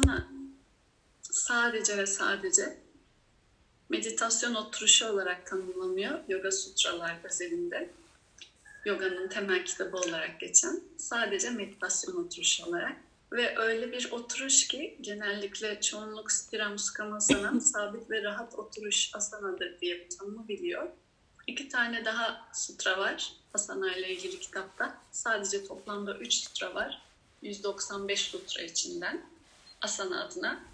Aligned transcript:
asana 0.00 0.28
sadece 1.22 1.98
ve 1.98 2.06
sadece 2.06 2.78
meditasyon 3.88 4.54
oturuşu 4.54 5.08
olarak 5.08 5.46
tanımlanıyor 5.46 6.20
Yoga 6.28 6.50
Sutralar 6.50 7.16
özelinde. 7.24 7.90
Yoga'nın 8.84 9.28
temel 9.28 9.64
kitabı 9.64 9.96
olarak 9.96 10.40
geçen 10.40 10.80
sadece 10.96 11.50
meditasyon 11.50 12.24
oturuşu 12.24 12.66
olarak 12.66 12.96
ve 13.32 13.58
öyle 13.58 13.92
bir 13.92 14.10
oturuş 14.10 14.68
ki 14.68 14.98
genellikle 15.00 15.80
çoğunluk 15.80 16.32
Stira 16.32 16.68
Muskanasana 16.68 17.60
sabit 17.60 18.10
ve 18.10 18.22
rahat 18.22 18.54
oturuş 18.54 19.10
asanadır 19.14 19.80
diye 19.80 19.98
bir 19.98 20.10
tanımı 20.10 20.48
biliyor. 20.48 20.88
İki 21.46 21.68
tane 21.68 22.04
daha 22.04 22.48
sutra 22.54 22.98
var 22.98 23.32
asana 23.54 23.94
ile 23.94 24.14
ilgili 24.14 24.40
kitapta. 24.40 24.98
Sadece 25.12 25.64
toplamda 25.64 26.18
üç 26.18 26.34
sutra 26.34 26.74
var. 26.74 27.02
195 27.42 28.20
sutra 28.20 28.62
içinden 28.62 29.26
asana 29.80 30.24
adına. 30.24 30.64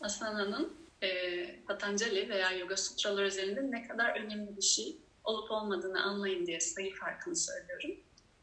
Asana'nın 0.00 0.72
e, 1.02 1.60
Patanjali 1.66 2.28
veya 2.28 2.52
Yoga 2.52 2.76
Sutralar 2.76 3.24
üzerinde 3.24 3.70
ne 3.70 3.88
kadar 3.88 4.20
önemli 4.20 4.56
bir 4.56 4.62
şey 4.62 4.96
olup 5.24 5.50
olmadığını 5.50 6.02
anlayın 6.02 6.46
diye 6.46 6.60
sayı 6.60 6.94
farkını 6.94 7.36
söylüyorum. 7.36 7.90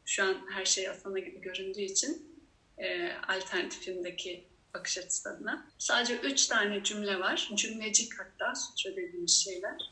Şu 0.04 0.24
an 0.24 0.36
her 0.50 0.64
şey 0.64 0.88
asana 0.88 1.18
gibi 1.18 1.40
göründüğü 1.40 1.82
için 1.82 2.38
e, 2.78 3.12
alternatifindeki 3.12 4.44
bakış 4.74 4.98
açısı 4.98 5.30
adına. 5.30 5.66
Sadece 5.78 6.16
üç 6.16 6.46
tane 6.46 6.84
cümle 6.84 7.20
var. 7.20 7.50
Cümlecik 7.54 8.12
hatta 8.18 8.54
sutra 8.54 8.96
dediğimiz 8.96 9.44
şeyler. 9.44 9.90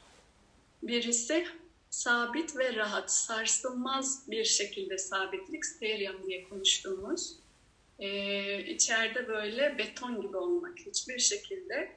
Birisi 0.83 1.46
sabit 1.91 2.56
ve 2.56 2.74
rahat, 2.77 3.12
sarsılmaz 3.12 4.30
bir 4.30 4.44
şekilde 4.44 4.98
sabitlik, 4.98 5.66
steryam 5.66 6.27
diye 6.27 6.48
konuştuğumuz. 6.48 7.36
E, 7.98 8.64
içeride 8.64 9.28
böyle 9.28 9.78
beton 9.78 10.20
gibi 10.23 10.36
olmak, 10.36 10.78
hiçbir 10.78 11.18
şekilde 11.18 11.96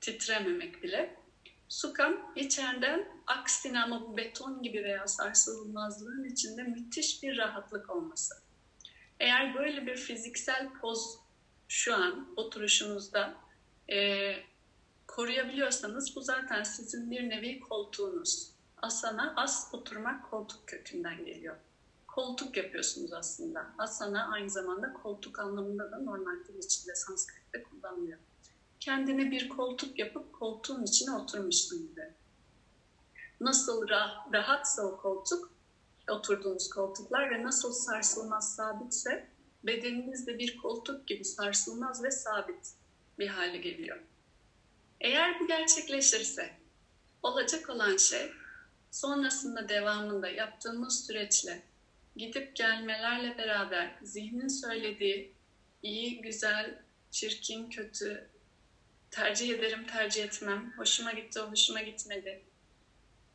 titrememek 0.00 0.82
bile. 0.82 1.16
Sukam 1.68 2.32
içeriden 2.36 3.22
aksine 3.26 3.80
ama 3.80 4.00
bu 4.02 4.16
beton 4.16 4.62
gibi 4.62 4.84
veya 4.84 5.06
sarsılmazlığın 5.06 6.24
içinde 6.24 6.62
müthiş 6.62 7.22
bir 7.22 7.38
rahatlık 7.38 7.90
olması. 7.90 8.34
Eğer 9.20 9.54
böyle 9.54 9.86
bir 9.86 9.96
fiziksel 9.96 10.72
poz 10.80 11.18
şu 11.68 11.94
an 11.94 12.34
oturuşunuzda 12.36 13.34
e, 13.92 14.32
koruyabiliyorsanız 15.06 16.16
bu 16.16 16.20
zaten 16.20 16.62
sizin 16.62 17.10
bir 17.10 17.28
nevi 17.28 17.60
koltuğunuz. 17.60 18.50
Asana, 18.82 19.34
as 19.36 19.74
oturmak 19.74 20.30
koltuk 20.30 20.68
kökünden 20.68 21.24
geliyor. 21.24 21.56
Koltuk 22.18 22.56
yapıyorsunuz 22.56 23.12
aslında. 23.12 23.66
Asana 23.78 24.30
aynı 24.32 24.50
zamanda 24.50 24.92
koltuk 24.92 25.38
anlamında 25.38 25.92
da 25.92 25.98
normal 25.98 26.44
dil 26.48 26.58
içinde 26.58 26.94
Sanskrit'te 26.94 27.62
kullanılıyor. 27.62 28.18
Kendine 28.80 29.30
bir 29.30 29.48
koltuk 29.48 29.98
yapıp 29.98 30.32
koltuğun 30.32 30.82
içine 30.82 31.16
oturmuşsun 31.16 31.88
gibi. 31.88 32.12
Nasıl 33.40 33.88
rah 33.88 34.32
rahatsa 34.32 34.82
o 34.82 34.96
koltuk, 34.96 35.52
oturduğunuz 36.10 36.70
koltuklar 36.70 37.30
ve 37.30 37.42
nasıl 37.42 37.72
sarsılmaz 37.72 38.54
sabitse 38.54 39.28
bedeniniz 39.64 40.26
de 40.26 40.38
bir 40.38 40.56
koltuk 40.56 41.06
gibi 41.06 41.24
sarsılmaz 41.24 42.04
ve 42.04 42.10
sabit 42.10 42.72
bir 43.18 43.28
hale 43.28 43.58
geliyor. 43.58 44.00
Eğer 45.00 45.40
bu 45.40 45.46
gerçekleşirse 45.46 46.50
olacak 47.22 47.70
olan 47.70 47.96
şey 47.96 48.32
sonrasında 48.90 49.68
devamında 49.68 50.28
yaptığımız 50.28 51.06
süreçle 51.06 51.68
gidip 52.18 52.56
gelmelerle 52.56 53.38
beraber 53.38 53.94
zihnin 54.02 54.48
söylediği 54.48 55.32
iyi, 55.82 56.20
güzel, 56.20 56.82
çirkin, 57.10 57.70
kötü, 57.70 58.30
tercih 59.10 59.50
ederim, 59.54 59.86
tercih 59.86 60.24
etmem, 60.24 60.72
hoşuma 60.76 61.12
gitti, 61.12 61.40
hoşuma 61.40 61.82
gitmedi 61.82 62.42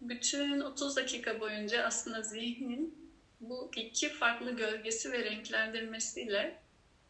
bütün 0.09 0.59
30 0.59 0.95
dakika 0.95 1.39
boyunca 1.39 1.83
aslında 1.83 2.21
zihnin 2.21 3.11
bu 3.39 3.71
iki 3.75 4.09
farklı 4.09 4.51
gölgesi 4.55 5.11
ve 5.11 5.25
renklendirmesiyle 5.25 6.59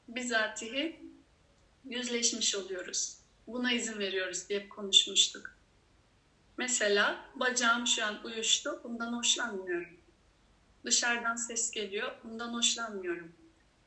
bizatihi 0.08 1.00
yüzleşmiş 1.86 2.56
oluyoruz. 2.56 3.18
Buna 3.48 3.72
izin 3.72 4.00
veriyoruz 4.00 4.50
diye 4.50 4.70
konuşmuştuk. 4.70 5.58
Mesela 6.58 7.26
bacağım 7.36 7.88
şu 7.88 8.06
an 8.06 8.24
uyuştu, 8.24 8.82
bundan 8.84 9.14
hoşlanmıyorum. 9.14 9.98
Dışarıdan 10.86 11.36
ses 11.36 11.72
geliyor, 11.72 12.12
bundan 12.24 12.54
hoşlanmıyorum. 12.54 13.32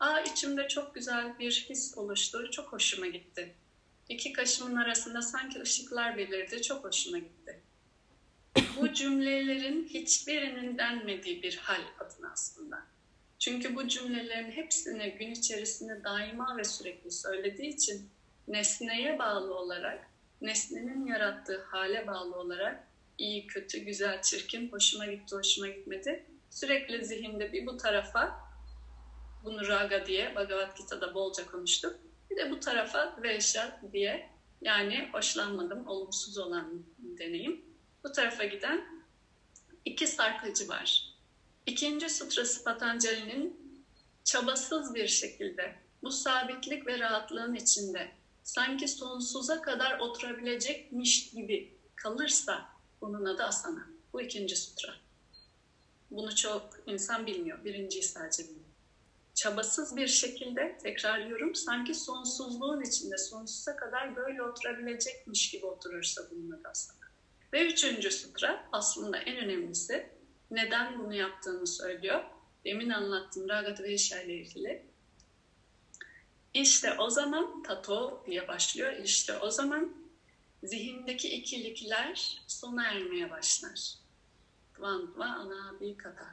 Aa 0.00 0.20
içimde 0.20 0.68
çok 0.68 0.94
güzel 0.94 1.38
bir 1.38 1.66
his 1.70 1.98
oluştu, 1.98 2.50
çok 2.50 2.72
hoşuma 2.72 3.06
gitti. 3.06 3.54
İki 4.08 4.32
kaşımın 4.32 4.76
arasında 4.76 5.22
sanki 5.22 5.60
ışıklar 5.60 6.16
belirdi, 6.16 6.62
çok 6.62 6.84
hoşuma 6.84 7.18
gitti 7.18 7.62
bu 8.80 8.92
cümlelerin 8.92 9.88
hiçbirinin 9.88 10.78
denmediği 10.78 11.42
bir 11.42 11.56
hal 11.56 11.80
adına 12.00 12.32
aslında. 12.32 12.82
Çünkü 13.38 13.76
bu 13.76 13.88
cümlelerin 13.88 14.50
hepsini 14.50 15.16
gün 15.18 15.30
içerisinde 15.30 16.04
daima 16.04 16.56
ve 16.56 16.64
sürekli 16.64 17.10
söylediği 17.10 17.74
için 17.74 18.08
nesneye 18.48 19.18
bağlı 19.18 19.54
olarak, 19.54 20.10
nesnenin 20.40 21.06
yarattığı 21.06 21.62
hale 21.62 22.06
bağlı 22.06 22.36
olarak 22.36 22.88
iyi, 23.18 23.46
kötü, 23.46 23.78
güzel, 23.78 24.22
çirkin, 24.22 24.72
hoşuma 24.72 25.06
gitti, 25.06 25.36
hoşuma 25.36 25.68
gitmedi. 25.68 26.24
Sürekli 26.56 27.04
zihinde 27.04 27.52
bir 27.52 27.66
bu 27.66 27.76
tarafa, 27.76 28.40
bunu 29.44 29.68
raga 29.68 30.06
diye 30.06 30.34
Bhagavad 30.36 30.76
Gita'da 30.76 31.14
bolca 31.14 31.46
konuştuk. 31.46 31.96
Bir 32.30 32.36
de 32.36 32.50
bu 32.50 32.60
tarafa 32.60 33.16
veşa 33.22 33.80
diye 33.92 34.30
yani 34.60 35.08
hoşlanmadım, 35.12 35.86
olumsuz 35.86 36.38
olan 36.38 36.84
deneyim 36.98 37.64
bu 38.04 38.12
tarafa 38.12 38.44
giden 38.44 39.04
iki 39.84 40.06
sarkacı 40.06 40.68
var. 40.68 41.14
İkinci 41.66 42.10
sutrası 42.10 42.64
Patanjali'nin 42.64 43.80
çabasız 44.24 44.94
bir 44.94 45.08
şekilde 45.08 45.74
bu 46.02 46.10
sabitlik 46.10 46.86
ve 46.86 46.98
rahatlığın 46.98 47.54
içinde 47.54 48.10
sanki 48.42 48.88
sonsuza 48.88 49.62
kadar 49.62 49.98
oturabilecekmiş 49.98 51.30
gibi 51.30 51.78
kalırsa 51.96 52.68
bunun 53.00 53.24
adı 53.24 53.42
asana. 53.42 53.86
Bu 54.12 54.22
ikinci 54.22 54.56
sutra. 54.56 55.05
Bunu 56.10 56.34
çok 56.34 56.70
insan 56.86 57.26
bilmiyor. 57.26 57.64
Birinciyi 57.64 58.02
sadece 58.02 58.42
biliyor. 58.42 58.66
Çabasız 59.34 59.96
bir 59.96 60.08
şekilde 60.08 60.78
tekrarlıyorum 60.82 61.54
sanki 61.54 61.94
sonsuzluğun 61.94 62.82
içinde 62.82 63.18
sonsuza 63.18 63.76
kadar 63.76 64.16
böyle 64.16 64.42
oturabilecekmiş 64.42 65.50
gibi 65.50 65.66
oturursa 65.66 66.22
bunun 66.30 66.50
adı 66.50 66.68
asana. 66.68 67.06
Ve 67.52 67.66
üçüncü 67.66 68.10
sutra 68.10 68.68
aslında 68.72 69.18
en 69.18 69.36
önemlisi 69.36 70.06
neden 70.50 70.98
bunu 70.98 71.14
yaptığını 71.14 71.66
söylüyor. 71.66 72.24
Demin 72.64 72.90
anlattığım 72.90 73.48
Ragat 73.48 73.80
Vesha 73.80 74.20
ile 74.20 74.34
ilgili. 74.34 74.86
İşte 76.54 76.94
o 76.98 77.10
zaman 77.10 77.62
tato 77.62 78.24
diye 78.26 78.48
başlıyor. 78.48 78.92
İşte 79.04 79.38
o 79.38 79.50
zaman 79.50 79.96
zihindeki 80.62 81.28
ikilikler 81.28 82.42
sona 82.46 82.84
ermeye 82.84 83.30
başlar. 83.30 84.05
Dvandva 84.78 85.24
anabikata. 85.24 86.28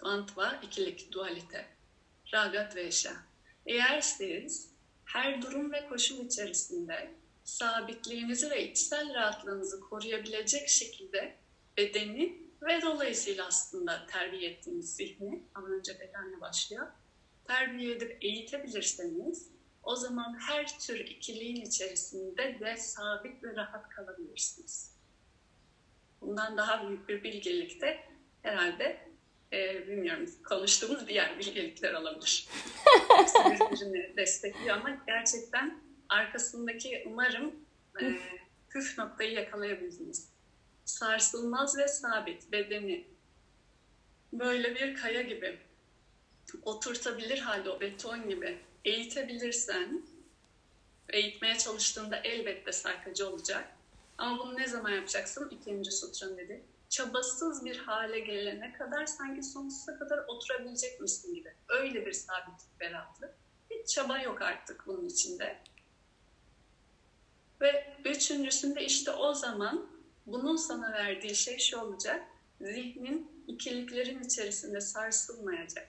Dvandva 0.00 0.60
ikilik, 0.62 1.12
dualite. 1.12 1.66
Ragat 2.34 2.76
Vesha. 2.76 3.12
Eğer 3.66 4.00
siz 4.00 4.70
her 5.04 5.42
durum 5.42 5.72
ve 5.72 5.88
koşul 5.88 6.26
içerisinde 6.26 7.14
sabitliğinizi 7.44 8.50
ve 8.50 8.70
içsel 8.70 9.14
rahatlığınızı 9.14 9.80
koruyabilecek 9.80 10.68
şekilde 10.68 11.36
bedeni 11.76 12.42
ve 12.62 12.82
dolayısıyla 12.82 13.46
aslında 13.46 14.06
terbiye 14.06 14.50
ettiğiniz 14.50 14.96
zihni, 14.96 15.44
ama 15.54 15.68
önce 15.68 16.00
bedenle 16.00 16.40
başlıyor, 16.40 16.86
terbiye 17.44 17.96
edip 17.96 18.24
eğitebilirseniz 18.24 19.50
o 19.82 19.96
zaman 19.96 20.38
her 20.40 20.78
tür 20.78 20.98
ikiliğin 20.98 21.66
içerisinde 21.66 22.60
de 22.60 22.76
sabit 22.76 23.44
ve 23.44 23.56
rahat 23.56 23.88
kalabilirsiniz. 23.88 24.95
Bundan 26.26 26.56
daha 26.56 26.88
büyük 26.88 27.08
bir 27.08 27.22
bilgelik 27.22 27.80
de 27.80 28.00
herhalde 28.42 28.98
e, 29.52 29.88
bilmiyorum 29.88 30.30
konuştuğumuz 30.44 31.08
diğer 31.08 31.38
bilgelikler 31.38 31.94
olabilir. 31.94 32.48
birbirini 33.44 34.16
destekliyor 34.16 34.76
ama 34.76 34.98
gerçekten 35.06 35.80
arkasındaki 36.08 37.02
umarım 37.06 37.54
e, 38.02 38.04
püf 38.70 38.98
noktayı 38.98 39.32
yakalayabildiniz. 39.32 40.28
Sarsılmaz 40.84 41.78
ve 41.78 41.88
sabit 41.88 42.52
bedeni 42.52 43.06
böyle 44.32 44.74
bir 44.74 44.94
kaya 44.94 45.22
gibi 45.22 45.58
oturtabilir 46.62 47.38
halde 47.38 47.70
o 47.70 47.80
beton 47.80 48.28
gibi 48.28 48.58
eğitebilirsen 48.84 50.02
eğitmeye 51.08 51.58
çalıştığında 51.58 52.16
elbette 52.16 52.72
sarkacı 52.72 53.28
olacak. 53.30 53.75
Ama 54.18 54.38
bunu 54.38 54.56
ne 54.56 54.66
zaman 54.66 54.90
yapacaksın? 54.90 55.48
İkinci 55.50 55.90
sutran 55.90 56.38
dedi. 56.38 56.62
Çabasız 56.88 57.64
bir 57.64 57.78
hale 57.78 58.20
gelene 58.20 58.72
kadar 58.72 59.06
sanki 59.06 59.42
sonsuza 59.42 59.98
kadar 59.98 60.24
oturabilecek 60.28 61.00
misin 61.00 61.34
gibi. 61.34 61.54
Öyle 61.68 62.06
bir 62.06 62.12
sabitlik 62.12 62.80
ve 62.80 62.90
rahatlık. 62.90 63.34
Hiç 63.70 63.88
çaba 63.88 64.18
yok 64.18 64.42
artık 64.42 64.86
bunun 64.86 65.08
içinde 65.08 65.58
üçüncüsünde 68.26 68.84
işte 68.84 69.10
o 69.10 69.34
zaman 69.34 69.86
bunun 70.26 70.56
sana 70.56 70.92
verdiği 70.92 71.34
şey 71.34 71.58
şu 71.58 71.80
olacak. 71.80 72.24
Zihnin 72.60 73.44
ikiliklerin 73.46 74.22
içerisinde 74.22 74.80
sarsılmayacak. 74.80 75.88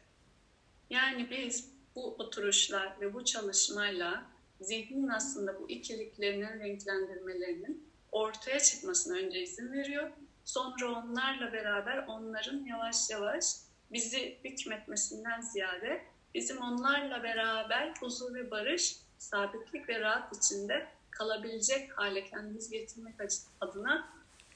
Yani 0.89 1.29
biz 1.31 1.69
bu 1.95 2.15
oturuşlar 2.15 3.01
ve 3.01 3.13
bu 3.13 3.25
çalışmayla 3.25 4.25
zihnin 4.61 5.07
aslında 5.07 5.59
bu 5.59 5.69
ikiliklerinin 5.69 6.59
renklendirmelerinin 6.59 7.86
ortaya 8.11 8.59
çıkmasına 8.59 9.17
önce 9.17 9.41
izin 9.41 9.71
veriyor. 9.71 10.11
Sonra 10.45 10.91
onlarla 10.91 11.53
beraber 11.53 11.97
onların 12.07 12.65
yavaş 12.65 13.09
yavaş 13.09 13.45
bizi 13.91 14.39
hükmetmesinden 14.43 15.41
ziyade 15.41 16.05
bizim 16.33 16.61
onlarla 16.61 17.23
beraber 17.23 17.93
huzur 17.99 18.33
ve 18.33 18.51
barış, 18.51 18.95
sabitlik 19.17 19.89
ve 19.89 19.99
rahat 19.99 20.37
içinde 20.37 20.87
kalabilecek 21.11 21.97
hale 21.97 22.25
kendimizi 22.25 22.71
getirmek 22.71 23.15
adına 23.61 24.09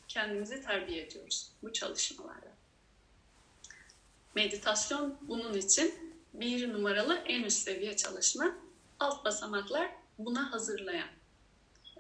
kendimizi 0.08 0.62
terbiye 0.62 1.04
ediyoruz 1.04 1.52
bu 1.64 1.74
çalışmalarla. 1.74 2.52
Meditasyon 4.36 5.18
bunun 5.22 5.54
için 5.54 6.18
bir 6.34 6.74
numaralı 6.74 7.16
en 7.16 7.44
üst 7.44 7.58
seviye 7.58 7.96
çalışma. 7.96 8.56
Alt 9.00 9.26
basamaklar 9.26 9.92
buna 10.18 10.52
hazırlayan 10.52 11.08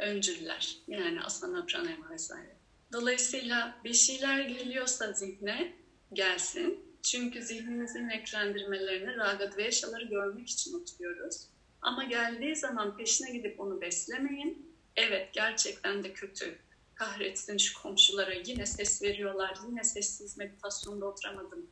öncüller. 0.01 0.77
Yani 0.87 1.21
asana, 1.21 1.65
pranayama 1.65 2.09
vesaire. 2.09 2.55
Dolayısıyla 2.93 3.75
bir 3.83 3.93
şeyler 3.93 4.39
geliyorsa 4.41 5.13
zihne 5.13 5.73
gelsin. 6.13 6.79
Çünkü 7.03 7.41
zihnimizin 7.41 8.09
renklendirmelerini, 8.09 9.17
raga 9.17 9.51
dveşaları 9.51 10.05
görmek 10.05 10.49
için 10.49 10.73
oturuyoruz. 10.73 11.47
Ama 11.81 12.03
geldiği 12.03 12.55
zaman 12.55 12.97
peşine 12.97 13.31
gidip 13.31 13.59
onu 13.59 13.81
beslemeyin. 13.81 14.75
Evet 14.95 15.33
gerçekten 15.33 16.03
de 16.03 16.13
kötü. 16.13 16.59
Kahretsin 16.95 17.57
şu 17.57 17.81
komşulara 17.81 18.33
yine 18.33 18.65
ses 18.65 19.01
veriyorlar, 19.01 19.57
yine 19.67 19.83
sessiz 19.83 20.37
meditasyonda 20.37 21.05
oturamadım 21.05 21.67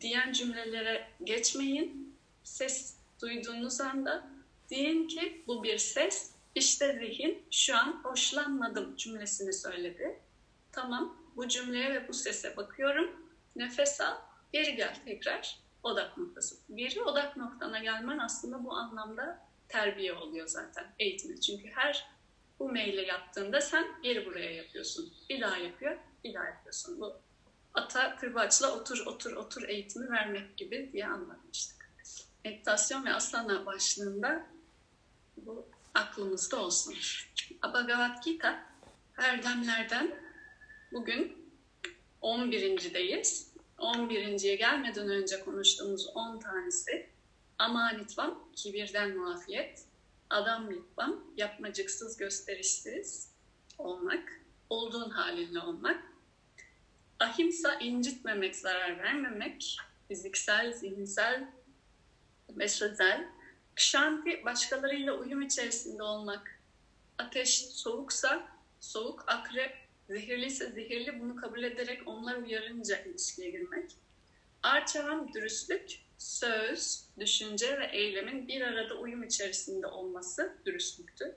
diyen 0.00 0.32
cümlelere 0.32 1.08
geçmeyin. 1.24 2.16
Ses 2.44 2.96
duyduğunuz 3.22 3.80
anda 3.80 4.28
deyin 4.70 5.08
ki 5.08 5.44
bu 5.46 5.62
bir 5.62 5.78
ses. 5.78 6.33
İşte 6.54 6.92
zihin 6.92 7.46
şu 7.50 7.76
an 7.76 8.00
hoşlanmadım 8.04 8.96
cümlesini 8.96 9.52
söyledi. 9.52 10.20
Tamam 10.72 11.16
bu 11.36 11.48
cümleye 11.48 11.94
ve 11.94 12.08
bu 12.08 12.14
sese 12.14 12.56
bakıyorum. 12.56 13.10
Nefes 13.56 14.00
al, 14.00 14.16
geri 14.52 14.76
gel 14.76 14.96
tekrar 15.04 15.58
odak 15.82 16.18
noktası. 16.18 16.56
Geri 16.74 17.02
odak 17.02 17.36
noktana 17.36 17.78
gelmen 17.78 18.18
aslında 18.18 18.64
bu 18.64 18.72
anlamda 18.72 19.48
terbiye 19.68 20.12
oluyor 20.12 20.46
zaten 20.46 20.86
eğitimde. 20.98 21.40
Çünkü 21.40 21.68
her 21.70 22.06
bu 22.58 22.68
maille 22.68 23.02
yaptığında 23.02 23.60
sen 23.60 23.86
geri 24.02 24.26
buraya 24.26 24.50
yapıyorsun. 24.50 25.12
Bir 25.30 25.40
daha 25.40 25.56
yapıyor, 25.56 25.98
bir 26.24 26.34
daha 26.34 26.44
yapıyorsun. 26.44 27.00
Bu 27.00 27.16
ata 27.74 28.16
kırbaçla 28.16 28.76
otur 28.76 29.06
otur 29.06 29.32
otur 29.32 29.68
eğitimi 29.68 30.10
vermek 30.10 30.56
gibi 30.56 30.90
diye 30.92 31.06
anlatmıştık. 31.06 31.90
Meditasyon 32.44 33.04
ve 33.04 33.12
asana 33.12 33.66
başlığında 33.66 34.46
bu 35.36 35.73
aklımızda 35.94 36.62
olsun. 36.62 36.94
Bhagavad 37.62 38.24
Gita 38.24 38.66
erdemlerden 39.16 40.14
bugün 40.92 41.50
11.deyiz. 42.22 43.54
11.ye 43.78 44.56
gelmeden 44.56 45.08
önce 45.08 45.40
konuştuğumuz 45.40 46.06
10 46.14 46.38
tanesi 46.38 47.10
amanitvam, 47.58 48.48
kibirden 48.56 49.16
muafiyet, 49.16 49.84
adamlıkvam, 50.30 51.24
yapmacıksız, 51.36 52.16
gösterişsiz 52.16 53.30
olmak, 53.78 54.40
olduğun 54.70 55.10
halinle 55.10 55.60
olmak, 55.60 56.02
ahimsa 57.20 57.74
incitmemek, 57.74 58.56
zarar 58.56 58.98
vermemek, 58.98 59.76
fiziksel, 60.08 60.72
zihinsel 60.72 61.48
ve 62.48 62.68
sözel, 62.68 63.28
Kshanti 63.76 64.44
başkalarıyla 64.44 65.12
uyum 65.12 65.42
içerisinde 65.42 66.02
olmak. 66.02 66.60
Ateş 67.18 67.58
soğuksa 67.58 68.48
soğuk, 68.80 69.24
akrep 69.26 69.76
zehirliyse 70.08 70.70
zehirli 70.70 71.20
bunu 71.20 71.36
kabul 71.36 71.62
ederek 71.62 72.02
onlar 72.06 72.36
uyarınca 72.36 72.98
ilişkiye 72.98 73.50
girmek. 73.50 73.90
Arçavam 74.62 75.32
dürüstlük, 75.32 76.00
söz, 76.18 77.04
düşünce 77.18 77.78
ve 77.78 77.86
eylemin 77.86 78.48
bir 78.48 78.60
arada 78.60 78.94
uyum 78.94 79.22
içerisinde 79.22 79.86
olması 79.86 80.58
dürüstlüktü. 80.66 81.36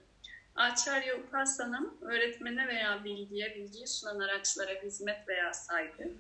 Acharya 0.56 1.18
Upasanam, 1.18 1.98
öğretmene 2.02 2.68
veya 2.68 3.04
bilgiye, 3.04 3.56
bilgiyi 3.56 3.88
sunan 3.88 4.20
araçlara 4.20 4.82
hizmet 4.84 5.28
veya 5.28 5.54
saygı. 5.54 6.12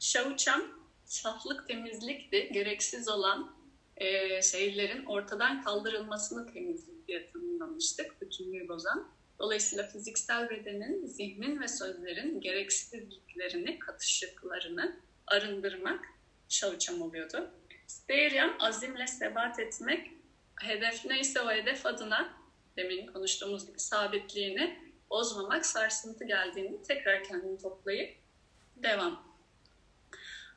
Şavuçam, 0.00 0.62
saflık, 1.04 1.68
temizlikti, 1.68 2.48
gereksiz 2.52 3.08
olan 3.08 3.53
e, 3.96 4.42
şeylerin 4.42 5.04
ortadan 5.04 5.62
kaldırılmasını 5.62 6.52
temizlik 6.52 7.08
diye 7.08 7.30
tanımlamıştık, 7.32 8.20
bütünlüğü 8.20 8.68
bozan. 8.68 9.08
Dolayısıyla 9.38 9.86
fiziksel 9.86 10.50
bedenin, 10.50 11.06
zihnin 11.06 11.60
ve 11.60 11.68
sözlerin 11.68 12.40
gereksizliklerini, 12.40 13.78
katışıklarını 13.78 15.00
arındırmak 15.26 16.04
şavuçam 16.48 17.02
oluyordu. 17.02 17.50
Steyriyam 17.86 18.56
azimle 18.60 19.06
sebat 19.06 19.58
etmek, 19.58 20.10
hedef 20.60 21.04
neyse 21.04 21.40
o 21.40 21.50
hedef 21.50 21.86
adına 21.86 22.34
demin 22.76 23.06
konuştuğumuz 23.06 23.66
gibi 23.66 23.80
sabitliğini 23.80 24.78
bozmamak, 25.10 25.66
sarsıntı 25.66 26.24
geldiğini 26.24 26.82
tekrar 26.82 27.24
kendini 27.24 27.58
toplayıp 27.58 28.16
devam. 28.76 29.34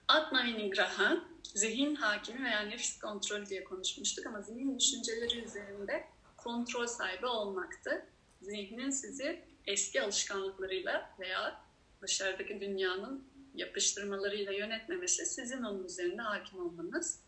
Atma 0.08 0.44
Vinigraha, 0.44 1.18
zihin 1.58 1.96
hakimi 1.96 2.44
veya 2.44 2.60
nefis 2.60 3.00
kontrolü 3.00 3.46
diye 3.46 3.64
konuşmuştuk 3.64 4.26
ama 4.26 4.42
zihin 4.42 4.80
düşünceleri 4.80 5.40
üzerinde 5.40 6.08
kontrol 6.38 6.88
sahibi 6.88 7.26
olmaktı. 7.26 8.06
Zihnin 8.42 8.90
sizi 8.90 9.42
eski 9.66 10.02
alışkanlıklarıyla 10.02 11.16
veya 11.20 11.62
dışarıdaki 12.02 12.62
dünyanın 12.62 13.28
yapıştırmalarıyla 13.56 14.52
yönetmemesi 14.52 15.26
sizin 15.26 15.64
onun 15.64 15.84
üzerinde 15.84 16.22
hakim 16.22 16.60
olmanız. 16.60 17.20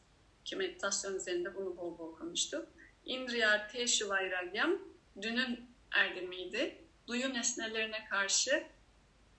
Ki 0.45 0.55
meditasyon 0.55 1.15
üzerinde 1.15 1.55
bunu 1.55 1.77
bol 1.77 1.97
bol 1.97 2.15
konuştuk. 2.15 2.67
Indriyar 3.05 3.69
Teshu 3.69 4.09
Vairagyam 4.09 4.79
dünün 5.21 5.69
erdemiydi. 5.91 6.75
Duyu 7.07 7.33
nesnelerine 7.33 8.05
karşı 8.09 8.63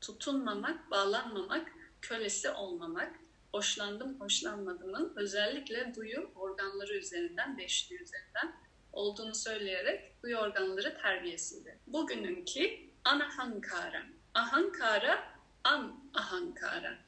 tutunmamak, 0.01 0.91
bağlanmamak, 0.91 1.73
kölesi 2.01 2.51
olmamak, 2.51 3.20
hoşlandım 3.53 4.21
hoşlanmadımın 4.21 5.13
özellikle 5.17 5.95
duyu 5.95 6.31
organları 6.35 6.95
üzerinden, 6.95 7.59
beşli 7.59 7.95
üzerinden 7.95 8.57
olduğunu 8.93 9.35
söyleyerek 9.35 10.23
duyu 10.23 10.37
organları 10.37 10.99
terbiyesiydi. 11.03 11.79
Bugününki 11.87 12.91
anahankara. 13.05 14.03
Ahankara, 14.35 15.25
an 15.65 16.11
ahankara. 16.15 16.99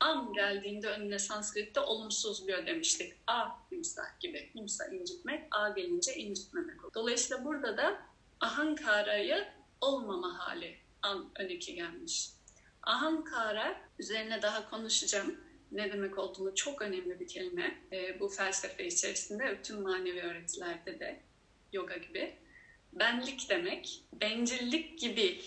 Am 0.00 0.32
geldiğinde 0.32 0.88
önüne 0.88 1.18
Sanskrit'te 1.18 1.80
olumsuz 1.80 2.48
bir 2.48 2.66
demiştik. 2.66 3.12
A 3.26 3.48
imsah 3.70 4.20
gibi. 4.20 4.50
İmsah 4.54 4.92
incitmek, 4.92 5.44
A 5.50 5.68
gelince 5.68 6.14
incitmemek. 6.14 6.76
Dolayısıyla 6.94 7.44
burada 7.44 7.76
da 7.76 8.02
ahankarayı 8.40 9.44
olmama 9.80 10.38
hali 10.38 10.78
an 11.02 11.30
öneki 11.38 11.74
gelmiş. 11.74 12.30
Ahankara 12.82 13.80
üzerine 13.98 14.42
daha 14.42 14.70
konuşacağım. 14.70 15.45
Ne 15.72 15.92
demek 15.92 16.18
olduğunu 16.18 16.54
çok 16.54 16.82
önemli 16.82 17.20
bir 17.20 17.28
kelime. 17.28 17.78
E, 17.92 18.20
bu 18.20 18.28
felsefe 18.28 18.86
içerisinde 18.86 19.62
tüm 19.62 19.82
manevi 19.82 20.20
öğretilerde 20.20 21.00
de 21.00 21.20
yoga 21.72 21.96
gibi. 21.96 22.36
Benlik 22.92 23.50
demek, 23.50 24.02
bencillik 24.12 24.98
gibi 24.98 25.40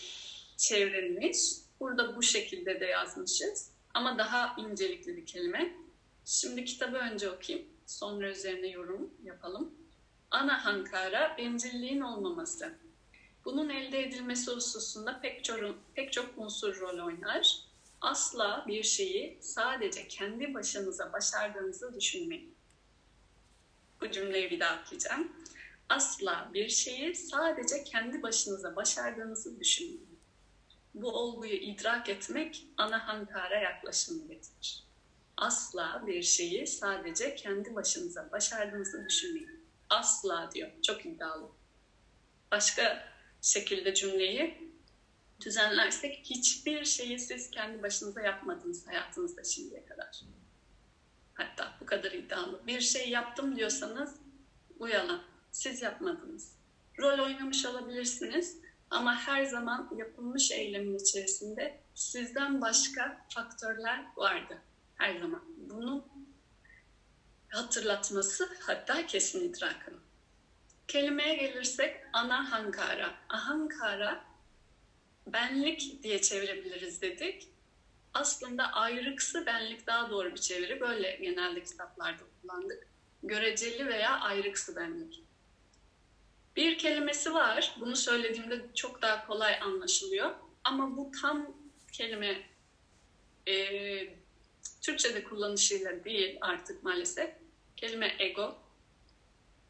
çevrilmiş. 0.57 1.39
Burada 1.79 2.15
bu 2.15 2.23
şekilde 2.23 2.79
de 2.79 2.85
yazmışız. 2.85 3.71
Ama 3.93 4.17
daha 4.17 4.55
incelikli 4.57 5.17
bir 5.17 5.25
kelime. 5.25 5.73
Şimdi 6.25 6.65
kitabı 6.65 6.97
önce 6.97 7.29
okuyayım. 7.31 7.67
Sonra 7.85 8.29
üzerine 8.29 8.67
yorum 8.67 9.13
yapalım. 9.23 9.73
Ana 10.31 10.65
hankara 10.65 11.37
bencilliğin 11.37 12.01
olmaması. 12.01 12.73
Bunun 13.45 13.69
elde 13.69 14.03
edilmesi 14.03 14.51
hususunda 14.51 15.19
pek 15.21 15.43
çok, 15.43 15.59
pek 15.95 16.13
çok 16.13 16.37
unsur 16.37 16.79
rol 16.79 17.05
oynar. 17.05 17.68
Asla 18.01 18.65
bir 18.67 18.83
şeyi 18.83 19.39
sadece 19.41 20.07
kendi 20.07 20.53
başınıza 20.53 21.13
başardığınızı 21.13 21.95
düşünmeyin. 21.95 22.55
Bu 24.01 24.11
cümleyi 24.11 24.51
bir 24.51 24.59
daha 24.59 24.81
okuyacağım. 24.81 25.31
Asla 25.89 26.51
bir 26.53 26.69
şeyi 26.69 27.15
sadece 27.15 27.83
kendi 27.83 28.21
başınıza 28.23 28.75
başardığınızı 28.75 29.59
düşünmeyin. 29.59 30.19
Bu 30.93 31.11
olguyu 31.11 31.53
idrak 31.53 32.09
etmek 32.09 32.65
ana 32.77 33.07
hankara 33.07 33.59
yaklaşımı 33.59 34.27
getirir. 34.27 34.83
Asla 35.37 36.03
bir 36.07 36.23
şeyi 36.23 36.67
sadece 36.67 37.35
kendi 37.35 37.75
başınıza 37.75 38.31
başardığınızı 38.31 39.05
düşünmeyin. 39.05 39.65
Asla 39.89 40.49
diyor. 40.53 40.69
Çok 40.83 41.05
iddialı. 41.05 41.49
Başka 42.51 43.03
şekilde 43.41 43.93
cümleyi 43.93 44.68
düzenlersek 45.41 46.21
hiçbir 46.25 46.85
şeyi 46.85 47.19
siz 47.19 47.51
kendi 47.51 47.83
başınıza 47.83 48.21
yapmadınız 48.21 48.87
hayatınızda 48.87 49.43
şimdiye 49.43 49.85
kadar. 49.85 50.21
Hatta 51.33 51.73
bu 51.81 51.85
kadar 51.85 52.11
iddialı. 52.11 52.67
Bir 52.67 52.81
şey 52.81 53.09
yaptım 53.09 53.55
diyorsanız 53.55 54.15
bu 54.79 54.87
yalan. 54.87 55.21
Siz 55.51 55.81
yapmadınız. 55.81 56.51
Rol 56.99 57.19
oynamış 57.19 57.65
olabilirsiniz 57.65 58.57
ama 58.89 59.15
her 59.15 59.45
zaman 59.45 59.89
yapılmış 59.97 60.51
eylemin 60.51 60.97
içerisinde 60.99 61.79
sizden 61.95 62.61
başka 62.61 63.25
faktörler 63.29 64.05
vardı. 64.15 64.57
Her 64.95 65.19
zaman. 65.19 65.43
Bunu 65.57 66.05
hatırlatması 67.49 68.49
hatta 68.59 69.05
kesin 69.05 69.49
idrakın. 69.49 69.99
Kelimeye 70.87 71.35
gelirsek 71.35 71.97
ana 72.13 72.51
hankara. 72.51 73.13
Ahankara 73.29 74.28
benlik 75.33 76.03
diye 76.03 76.21
çevirebiliriz 76.21 77.01
dedik. 77.01 77.47
Aslında 78.13 78.63
ayrıksı 78.73 79.45
benlik 79.45 79.87
daha 79.87 80.09
doğru 80.09 80.31
bir 80.31 80.39
çeviri. 80.39 80.81
Böyle 80.81 81.15
genelde 81.21 81.63
kitaplarda 81.63 82.23
kullandık. 82.41 82.87
Göreceli 83.23 83.87
veya 83.87 84.19
ayrıksı 84.19 84.75
benlik. 84.75 85.23
Bir 86.55 86.77
kelimesi 86.77 87.33
var. 87.33 87.75
Bunu 87.79 87.95
söylediğimde 87.95 88.61
çok 88.75 89.01
daha 89.01 89.27
kolay 89.27 89.59
anlaşılıyor. 89.61 90.31
Ama 90.63 90.97
bu 90.97 91.11
tam 91.21 91.55
kelime 91.91 92.49
e, 93.47 93.53
Türkçe'de 94.81 95.23
kullanışıyla 95.23 96.03
değil 96.03 96.37
artık 96.41 96.83
maalesef. 96.83 97.29
Kelime 97.77 98.15
ego. 98.19 98.57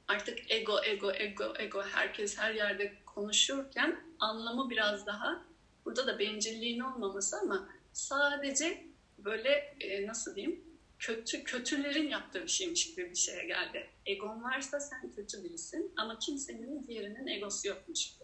Artık 0.07 0.51
ego, 0.51 0.83
ego, 0.83 1.11
ego, 1.13 1.53
ego 1.59 1.83
herkes 1.83 2.37
her 2.37 2.53
yerde 2.53 2.93
konuşurken 3.05 3.99
anlamı 4.19 4.69
biraz 4.69 5.05
daha 5.05 5.48
burada 5.89 6.08
da 6.08 6.19
bencilliğin 6.19 6.79
olmaması 6.79 7.39
ama 7.39 7.69
sadece 7.93 8.86
böyle 9.17 9.50
e, 9.79 10.08
nasıl 10.08 10.36
diyeyim 10.36 10.63
kötü 11.00 11.43
kötülerin 11.43 12.10
yaptığı 12.10 12.43
bir 12.43 12.48
şeymiş 12.48 12.96
gibi 12.96 13.10
bir 13.10 13.15
şeye 13.15 13.46
geldi. 13.46 13.89
Egon 14.05 14.43
varsa 14.43 14.79
sen 14.79 15.12
kötü 15.15 15.43
birisin 15.43 15.93
ama 15.98 16.19
kimsenin 16.19 16.88
diğerinin 16.88 17.27
egosu 17.27 17.67
yokmuş 17.67 18.13
gibi. 18.13 18.24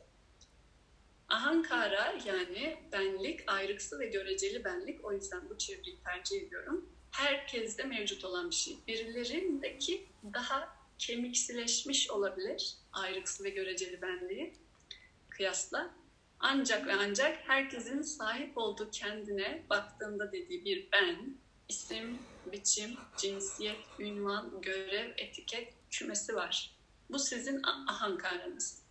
Ahankara 1.30 2.16
yani 2.26 2.78
benlik, 2.92 3.40
ayrıksı 3.48 4.00
ve 4.00 4.06
göreceli 4.06 4.64
benlik. 4.64 5.06
O 5.06 5.14
yüzden 5.14 5.50
bu 5.50 5.58
çevreyi 5.58 5.98
tercih 6.04 6.42
ediyorum. 6.42 6.90
Herkeste 7.12 7.84
mevcut 7.84 8.26
olan 8.26 8.50
bir 8.50 8.56
şey. 8.56 8.78
Birilerindeki 8.88 10.06
daha 10.34 10.76
kemiksileşmiş 11.00 12.10
olabilir 12.12 12.78
ayrıksı 12.94 13.44
ve 13.44 13.50
göreceli 13.50 14.02
benliği 14.02 14.54
kıyasla. 15.30 16.05
Ancak 16.48 16.88
ve 16.88 16.94
ancak 16.96 17.50
herkesin 17.50 18.02
sahip 18.02 18.58
olduğu 18.58 18.92
kendine 18.92 19.64
baktığında 19.70 20.32
dediği 20.32 20.66
bir 20.66 20.88
ben, 20.92 21.38
isim, 21.70 22.20
biçim, 22.52 22.98
cinsiyet, 23.18 23.78
ünvan, 24.00 24.62
görev, 24.62 25.12
etiket 25.18 25.74
kümesi 25.92 26.36
var. 26.36 26.76
Bu 27.10 27.20
sizin 27.20 27.62
ahankaranız. 27.64 28.82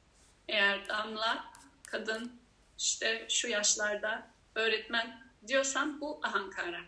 Eğer 0.48 0.88
damla, 0.88 1.44
kadın, 1.86 2.32
işte 2.78 3.26
şu 3.30 3.48
yaşlarda 3.48 4.30
öğretmen 4.54 5.32
diyorsam 5.46 6.00
bu 6.00 6.20
ahankara. 6.22 6.80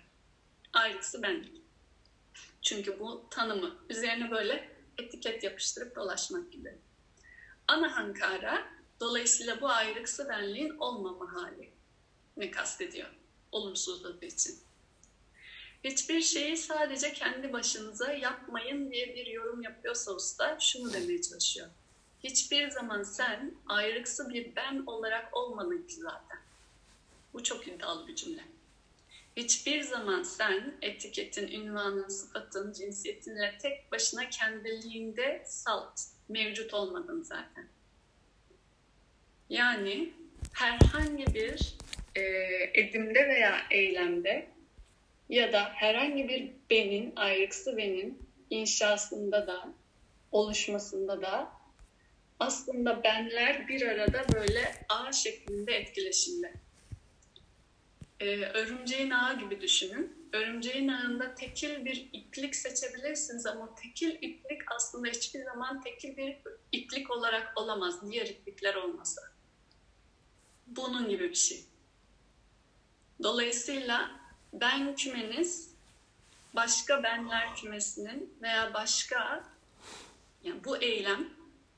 Ayrısı 0.72 1.22
benlik. 1.22 1.62
Çünkü 2.62 3.00
bu 3.00 3.26
tanımı 3.30 3.76
üzerine 3.88 4.30
böyle 4.30 4.70
etiket 4.98 5.44
yapıştırıp 5.44 5.96
dolaşmak 5.96 6.52
gibi. 6.52 6.78
Anahankara 7.68 8.75
dolayısıyla 9.00 9.60
bu 9.60 9.68
ayrıksı 9.68 10.28
benliğin 10.28 10.76
olmama 10.78 11.34
hali 11.34 11.72
ne 12.36 12.50
kastediyor 12.50 13.08
olumsuzluğu 13.52 14.18
için. 14.22 14.58
Hiçbir 15.84 16.20
şeyi 16.20 16.56
sadece 16.56 17.12
kendi 17.12 17.52
başınıza 17.52 18.12
yapmayın 18.12 18.90
diye 18.90 19.14
bir 19.14 19.26
yorum 19.26 19.62
yapıyorsa 19.62 20.12
usta 20.12 20.58
şunu 20.60 20.92
demeye 20.92 21.22
çalışıyor. 21.22 21.68
Hiçbir 22.24 22.70
zaman 22.70 23.02
sen 23.02 23.54
ayrıksı 23.66 24.28
bir 24.28 24.56
ben 24.56 24.82
olarak 24.86 25.36
olmadın 25.36 25.86
ki 25.86 25.94
zaten. 25.94 26.38
Bu 27.32 27.42
çok 27.42 27.68
iddialı 27.68 28.08
bir 28.08 28.16
cümle. 28.16 28.44
Hiçbir 29.36 29.82
zaman 29.82 30.22
sen 30.22 30.78
etiketin, 30.82 31.48
ünvanın, 31.48 32.08
sıfatın, 32.08 32.72
cinsiyetinle 32.72 33.58
tek 33.62 33.92
başına 33.92 34.30
kendiliğinde 34.30 35.44
salt, 35.46 36.00
mevcut 36.28 36.74
olmadın 36.74 37.22
zaten. 37.22 37.68
Yani 39.50 40.12
herhangi 40.52 41.34
bir 41.34 41.76
e, 42.14 42.22
edimde 42.74 43.28
veya 43.28 43.66
eylemde 43.70 44.46
ya 45.28 45.52
da 45.52 45.70
herhangi 45.74 46.28
bir 46.28 46.52
benin, 46.70 47.12
ayrıksı 47.16 47.76
benin 47.76 48.28
inşasında 48.50 49.46
da, 49.46 49.68
oluşmasında 50.32 51.22
da 51.22 51.52
aslında 52.40 53.04
benler 53.04 53.68
bir 53.68 53.82
arada 53.82 54.24
böyle 54.34 54.74
ağ 54.88 55.12
şeklinde 55.12 55.74
etkileşimde. 55.74 56.52
Ee, 58.20 58.36
örümceğin 58.36 59.10
ağı 59.10 59.38
gibi 59.38 59.60
düşünün. 59.60 60.28
Örümceğin 60.32 60.88
ağında 60.88 61.34
tekil 61.34 61.84
bir 61.84 62.08
iplik 62.12 62.56
seçebilirsiniz 62.56 63.46
ama 63.46 63.74
tekil 63.74 64.10
iplik 64.10 64.72
aslında 64.76 65.08
hiçbir 65.08 65.44
zaman 65.44 65.80
tekil 65.80 66.16
bir 66.16 66.36
iplik 66.72 67.10
olarak 67.10 67.52
olamaz. 67.56 68.10
Diğer 68.10 68.26
iplikler 68.26 68.74
olmasa. 68.74 69.35
Bunun 70.66 71.08
gibi 71.08 71.30
bir 71.30 71.34
şey. 71.34 71.64
Dolayısıyla 73.22 74.20
ben 74.52 74.96
kümeniz 74.96 75.74
başka 76.54 77.02
benler 77.02 77.56
kümesinin 77.56 78.34
veya 78.42 78.74
başka 78.74 79.44
yani 80.42 80.64
bu 80.64 80.76
eylem 80.76 81.30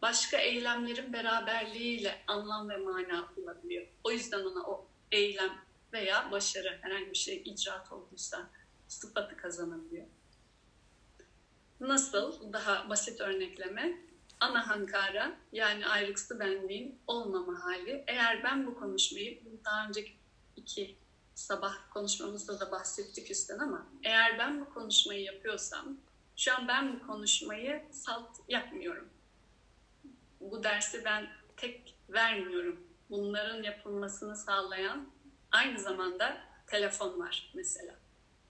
başka 0.02 0.36
eylemlerin 0.36 1.12
beraberliğiyle 1.12 2.22
anlam 2.26 2.68
ve 2.68 2.76
mana 2.76 3.28
bulabiliyor. 3.36 3.86
O 4.04 4.10
yüzden 4.10 4.44
ona 4.44 4.62
o 4.62 4.86
eylem 5.12 5.58
veya 5.92 6.30
başarı 6.32 6.78
herhangi 6.82 7.10
bir 7.10 7.18
şey 7.18 7.42
icraat 7.44 7.92
olduysa 7.92 8.50
sıfatı 8.88 9.36
kazanabiliyor. 9.36 10.06
Nasıl? 11.80 12.52
Daha 12.52 12.88
basit 12.88 13.20
örnekleme. 13.20 14.00
Ana 14.40 14.68
hankara 14.68 15.36
yani 15.52 15.86
ayrıksı 15.86 16.40
benliğin 16.40 16.98
olmama 17.06 17.64
hali. 17.64 18.04
Eğer 18.06 18.42
ben 18.44 18.66
bu 18.66 18.78
konuşmayı 18.80 19.42
daha 19.64 19.88
önceki 19.88 20.12
iki 20.56 20.96
sabah 21.34 21.74
konuşmamızda 21.90 22.60
da 22.60 22.70
bahsettik 22.70 23.30
üstten 23.30 23.58
ama 23.58 23.86
eğer 24.04 24.38
ben 24.38 24.60
bu 24.60 24.74
konuşmayı 24.74 25.22
yapıyorsam 25.22 25.96
şu 26.36 26.54
an 26.56 26.68
ben 26.68 26.94
bu 26.94 27.06
konuşmayı 27.06 27.82
salt 27.90 28.36
yapmıyorum. 28.48 29.08
Bu 30.40 30.64
dersi 30.64 31.04
ben 31.04 31.28
tek 31.56 31.94
vermiyorum. 32.08 32.80
Bunların 33.10 33.62
yapılmasını 33.62 34.36
sağlayan 34.36 35.08
aynı 35.50 35.78
zamanda 35.80 36.36
telefon 36.66 37.20
var 37.20 37.52
mesela. 37.54 37.94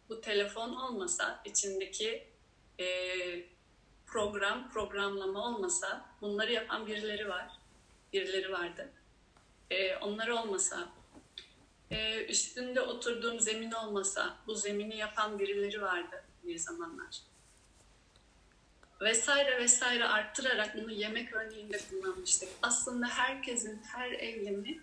Bu 0.09 0.21
telefon 0.21 0.75
olmasa 0.75 1.43
içindeki 1.45 2.29
e, 2.81 2.87
program, 4.11 4.71
programlama 4.71 5.45
olmasa 5.47 6.05
bunları 6.21 6.53
yapan 6.53 6.87
birileri 6.87 7.29
var. 7.29 7.49
Birileri 8.13 8.53
vardı. 8.53 8.89
E, 9.71 9.97
onlar 9.97 10.29
olmasa 10.29 10.89
e, 11.91 12.25
üstünde 12.25 12.81
oturduğum 12.81 13.41
zemin 13.41 13.73
olmasa 13.73 14.37
bu 14.47 14.55
zemini 14.55 14.97
yapan 14.97 15.39
birileri 15.39 15.83
vardı 15.83 16.25
bir 16.45 16.59
zamanlar. 16.59 17.23
Vesaire 19.01 19.59
vesaire 19.59 20.05
arttırarak 20.05 20.77
bunu 20.77 20.93
yemek 20.93 21.33
örneğinde 21.33 21.79
kullanmıştık. 21.91 22.49
Aslında 22.63 23.07
herkesin 23.07 23.83
her 23.83 24.11
eylemi 24.13 24.81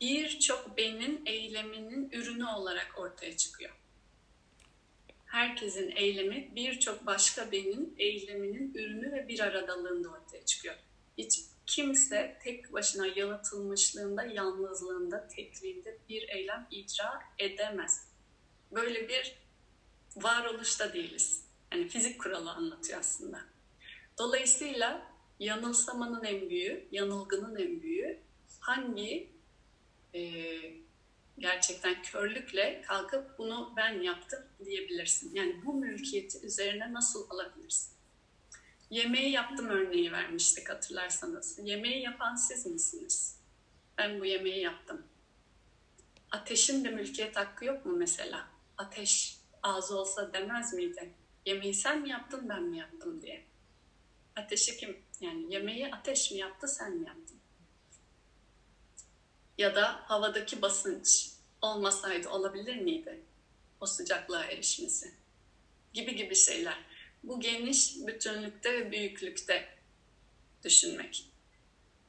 birçok 0.00 0.76
benin 0.76 1.22
eyleminin 1.26 2.10
ürünü 2.10 2.46
olarak 2.46 2.94
ortaya 2.96 3.36
çıkıyor. 3.36 3.83
Herkesin 5.34 5.92
eylemi 5.96 6.52
birçok 6.56 7.06
başka 7.06 7.52
benin 7.52 7.94
eyleminin 7.98 8.74
ürünü 8.74 9.12
ve 9.12 9.28
bir 9.28 9.40
aradalığında 9.40 10.08
ortaya 10.08 10.44
çıkıyor. 10.44 10.74
Hiç 11.18 11.40
kimse 11.66 12.38
tek 12.44 12.72
başına 12.72 13.06
yalıtılmışlığında, 13.06 14.24
yalnızlığında, 14.24 15.28
tekliğinde 15.28 15.98
bir 16.08 16.28
eylem 16.28 16.66
icra 16.70 17.22
edemez. 17.38 18.08
Böyle 18.72 19.08
bir 19.08 19.36
varoluşta 20.16 20.92
değiliz. 20.92 21.44
Yani 21.72 21.88
fizik 21.88 22.20
kuralı 22.20 22.50
anlatıyor 22.50 23.00
aslında. 23.00 23.40
Dolayısıyla 24.18 25.12
yanılsamanın 25.38 26.24
en 26.24 26.50
büyüğü, 26.50 26.88
yanılgının 26.92 27.56
en 27.56 27.82
büyüğü 27.82 28.18
hangi 28.60 29.28
e, 30.14 30.20
gerçekten 31.38 32.02
körlükle 32.02 32.82
kalkıp 32.82 33.38
bunu 33.38 33.72
ben 33.76 34.02
yaptım 34.02 34.40
diyebilirsin. 34.64 35.34
Yani 35.34 35.64
bu 35.64 35.74
mülkiyeti 35.74 36.46
üzerine 36.46 36.92
nasıl 36.92 37.30
alabilirsin? 37.30 37.94
Yemeği 38.90 39.30
yaptım 39.30 39.68
örneği 39.68 40.12
vermiştik 40.12 40.70
hatırlarsanız. 40.70 41.58
Yemeği 41.62 42.02
yapan 42.02 42.34
siz 42.34 42.66
misiniz? 42.66 43.38
Ben 43.98 44.20
bu 44.20 44.24
yemeği 44.24 44.60
yaptım. 44.60 45.06
Ateşin 46.30 46.84
de 46.84 46.90
mülkiyet 46.90 47.36
hakkı 47.36 47.64
yok 47.64 47.86
mu 47.86 47.96
mesela? 47.96 48.48
Ateş 48.78 49.38
ağzı 49.62 49.98
olsa 49.98 50.32
demez 50.32 50.74
miydi? 50.74 51.14
Yemeği 51.46 51.74
sen 51.74 52.00
mi 52.00 52.08
yaptın 52.08 52.48
ben 52.48 52.62
mi 52.62 52.78
yaptım 52.78 53.22
diye. 53.22 53.44
Ateşi 54.36 54.76
kim 54.76 54.96
yani 55.20 55.54
yemeği 55.54 55.94
ateş 55.94 56.30
mi 56.30 56.38
yaptı 56.38 56.68
sen 56.68 56.96
mi 56.96 57.06
yaptın? 57.06 57.33
Ya 59.58 59.74
da 59.74 60.00
havadaki 60.10 60.62
basınç 60.62 61.30
olmasaydı 61.62 62.28
olabilir 62.28 62.76
miydi? 62.76 63.20
O 63.80 63.86
sıcaklığa 63.86 64.44
erişmesi. 64.44 65.14
Gibi 65.92 66.16
gibi 66.16 66.34
şeyler. 66.34 66.78
Bu 67.22 67.40
geniş 67.40 67.96
bütünlükte 68.06 68.72
ve 68.72 68.92
büyüklükte 68.92 69.68
düşünmek. 70.64 71.30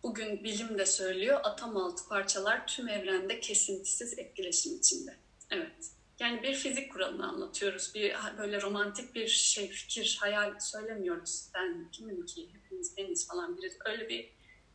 Bugün 0.04 0.44
bilim 0.44 0.78
de 0.78 0.86
söylüyor 0.86 1.40
atom 1.44 1.78
altı 1.78 2.08
parçalar 2.08 2.68
tüm 2.68 2.90
evrende 2.90 3.40
kesintisiz 3.40 4.20
etkileşim 4.20 4.78
içinde. 4.78 5.16
Evet. 5.50 5.92
Yani 6.20 6.44
bir 6.44 6.56
fizik 6.56 6.92
kuralını 6.92 7.28
anlatıyoruz. 7.28 7.92
Bir 7.96 8.16
böyle 8.38 8.62
romantik 8.62 9.16
bir 9.16 9.28
şey, 9.28 9.70
fikir, 9.70 10.18
hayal 10.22 10.60
söylemiyoruz. 10.60 11.50
Ben 11.54 11.92
kimim 11.92 12.26
ki, 12.26 12.50
hepimiz 12.54 12.98
beniz 12.98 13.28
falan. 13.28 13.58
Bir, 13.58 13.72
öyle 13.86 14.10
bir 14.10 14.30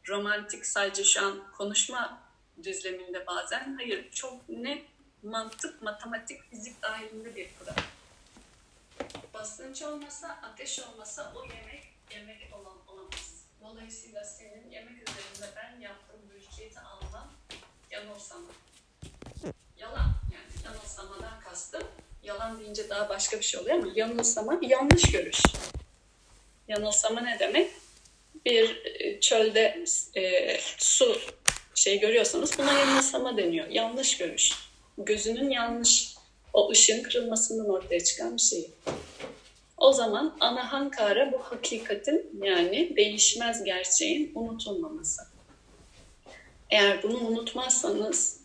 romantik 0.08 0.66
sadece 0.66 1.04
şu 1.04 1.26
an 1.26 1.52
konuşma 1.52 2.29
düzleminde 2.64 3.26
bazen. 3.26 3.74
Hayır, 3.76 4.10
çok 4.10 4.48
net 4.48 4.84
mantık, 5.22 5.82
matematik, 5.82 6.50
fizik 6.50 6.82
dahilinde 6.82 7.36
bir 7.36 7.50
kural. 7.58 7.74
Basınç 9.34 9.82
olmasa, 9.82 10.40
ateş 10.42 10.80
olmasa 10.80 11.32
o 11.36 11.44
yemek 11.44 11.90
yemek 12.14 12.54
olan 12.54 12.76
olamaz. 12.88 13.44
Dolayısıyla 13.60 14.24
senin 14.24 14.70
yemek 14.70 15.08
üzerinde 15.08 15.56
ben 15.56 15.80
yaptığım 15.80 16.20
mülkiyeti 16.34 16.80
alman 16.80 17.26
yanılsama. 17.90 18.48
Yalan 19.78 20.14
yani 20.32 20.64
yanılsamadan 20.64 21.40
kastım. 21.40 21.82
Yalan 22.22 22.60
deyince 22.60 22.88
daha 22.88 23.08
başka 23.08 23.38
bir 23.38 23.44
şey 23.44 23.60
oluyor 23.60 23.76
ama 23.76 23.92
yanılsama 23.94 24.58
yanlış 24.62 25.12
görüş. 25.12 25.42
Yanılsama 26.68 27.20
ne 27.20 27.38
demek? 27.38 27.70
Bir 28.44 28.84
e, 28.84 29.20
çölde 29.20 29.84
e, 30.16 30.56
su 30.78 31.20
şey 31.80 32.00
görüyorsanız 32.00 32.58
buna 32.58 32.72
yanılsama 32.72 33.36
deniyor. 33.36 33.68
Yanlış 33.68 34.16
görüş. 34.16 34.52
Gözünün 34.98 35.50
yanlış, 35.50 36.14
o 36.52 36.70
ışığın 36.70 37.02
kırılmasından 37.02 37.68
ortaya 37.68 38.04
çıkan 38.04 38.36
bir 38.36 38.40
şey. 38.42 38.70
O 39.76 39.92
zaman 39.92 40.36
anahankara 40.40 41.32
bu 41.32 41.38
hakikatin 41.38 42.40
yani 42.42 42.96
değişmez 42.96 43.64
gerçeğin 43.64 44.32
unutulmaması. 44.34 45.22
Eğer 46.70 47.02
bunu 47.02 47.18
unutmazsanız 47.18 48.40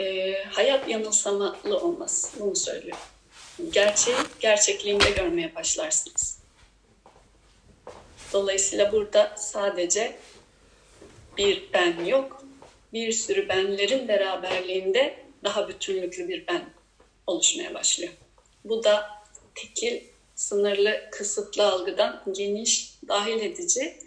e, 0.00 0.34
hayat 0.44 0.88
yanılsamalı 0.88 1.80
olmaz. 1.80 2.32
Bunu 2.40 2.56
söylüyor. 2.56 2.98
Gerçeği 3.72 4.16
gerçekliğinde 4.40 5.10
görmeye 5.10 5.54
başlarsınız. 5.54 6.38
Dolayısıyla 8.32 8.92
burada 8.92 9.34
sadece 9.36 10.16
bir 11.38 11.68
ben 11.72 12.04
yok, 12.04 12.43
bir 12.94 13.12
sürü 13.12 13.48
benlerin 13.48 14.08
beraberliğinde 14.08 15.24
daha 15.44 15.68
bütünlüklü 15.68 16.28
bir 16.28 16.46
ben 16.46 16.70
oluşmaya 17.26 17.74
başlıyor. 17.74 18.12
Bu 18.64 18.84
da 18.84 19.24
tekil, 19.54 20.04
sınırlı, 20.34 21.08
kısıtlı 21.12 21.66
algıdan 21.72 22.22
geniş, 22.36 22.98
dahil 23.08 23.40
edici 23.40 23.98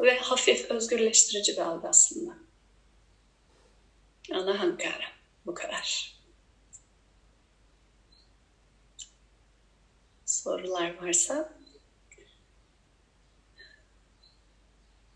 ve 0.00 0.18
hafif 0.18 0.70
özgürleştirici 0.70 1.52
bir 1.52 1.58
algı 1.58 1.88
aslında. 1.88 2.32
Ana 4.32 4.60
hankara. 4.60 5.04
Bu 5.46 5.54
kadar. 5.54 6.18
Sorular 10.26 11.02
varsa 11.02 11.58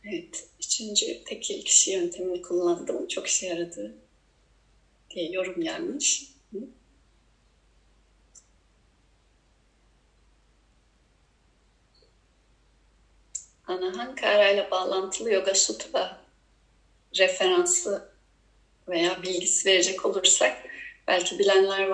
Evet, 0.05 0.49
üçüncü 0.73 1.25
tekil 1.25 1.65
kişi 1.65 1.91
yöntemini 1.91 2.43
kullandım. 2.43 3.09
Çok 3.09 3.27
işe 3.27 3.47
yaradı 3.47 3.95
diye 5.11 5.31
yorum 5.31 5.61
gelmiş. 5.61 6.33
Hı? 6.53 6.59
Anahankara 13.67 14.51
ile 14.51 14.71
bağlantılı 14.71 15.33
Yoga 15.33 15.55
Sutra 15.55 16.21
referansı 17.19 18.09
veya 18.89 19.23
bilgisi 19.23 19.69
verecek 19.69 20.07
olursak 20.07 20.65
belki 21.09 21.39
bilenler 21.39 21.89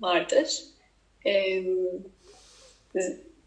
vardır. 0.00 0.64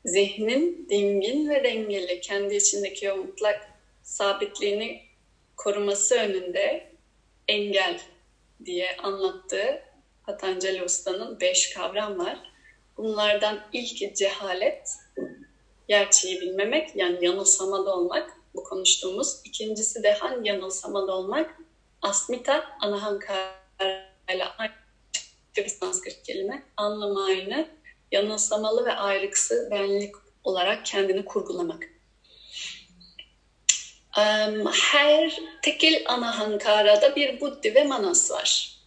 Zihnin 0.06 0.88
dingin 0.90 1.50
ve 1.50 1.64
dengeli, 1.64 2.22
kendi 2.22 2.56
içindeki 2.56 3.12
o 3.12 3.18
mutlak 3.18 3.71
sabitliğini 4.12 5.02
koruması 5.58 6.16
önünde 6.16 6.92
engel 7.48 8.02
diye 8.66 8.98
anlattığı 8.98 9.82
Patanjali 10.26 10.84
Usta'nın 10.84 11.40
beş 11.40 11.74
kavram 11.74 12.20
var. 12.20 12.52
Bunlardan 12.98 13.60
ilki 13.74 14.14
cehalet, 14.14 14.90
gerçeği 15.88 16.42
bilmemek 16.42 16.96
yani 16.96 17.26
yanılsamada 17.26 17.96
olmak 17.96 18.32
bu 18.56 18.64
konuştuğumuz. 18.64 19.42
İkincisi 19.46 20.04
de 20.04 20.12
hangi 20.12 20.50
yanılsamada 20.50 21.16
olmak? 21.16 21.56
Asmita, 22.02 22.64
anahankara 22.82 23.56
ile 24.34 24.46
bir 25.58 25.68
sanskrit 25.68 26.24
kelime. 26.24 26.64
Anlamı 26.78 27.26
aynı. 27.26 27.68
Yanılsamalı 28.12 28.86
ve 28.86 28.92
ayrıksı 28.92 29.68
benlik 29.72 30.16
olarak 30.44 30.86
kendini 30.86 31.26
kurgulamak. 31.26 32.01
Her 34.12 35.40
tekil 35.62 36.04
anahankarada 36.06 37.16
bir 37.16 37.42
buddhi 37.42 37.76
ve 37.76 37.84
manas 37.84 38.32
var. 38.32 38.78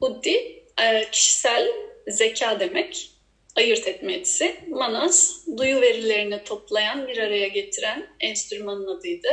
Buddhi 0.00 0.64
e, 0.82 1.10
kişisel 1.10 1.68
zeka 2.08 2.60
demek, 2.60 3.10
ayırt 3.56 3.88
etme 3.88 4.12
yetisi. 4.12 4.56
Manas 4.68 5.46
duyu 5.56 5.80
verilerini 5.80 6.44
toplayan, 6.44 7.08
bir 7.08 7.18
araya 7.18 7.48
getiren 7.48 8.06
enstrümanın 8.20 8.98
adıydı. 8.98 9.28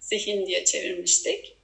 Zihin 0.00 0.46
diye 0.46 0.64
çevirmiştik. 0.64 1.56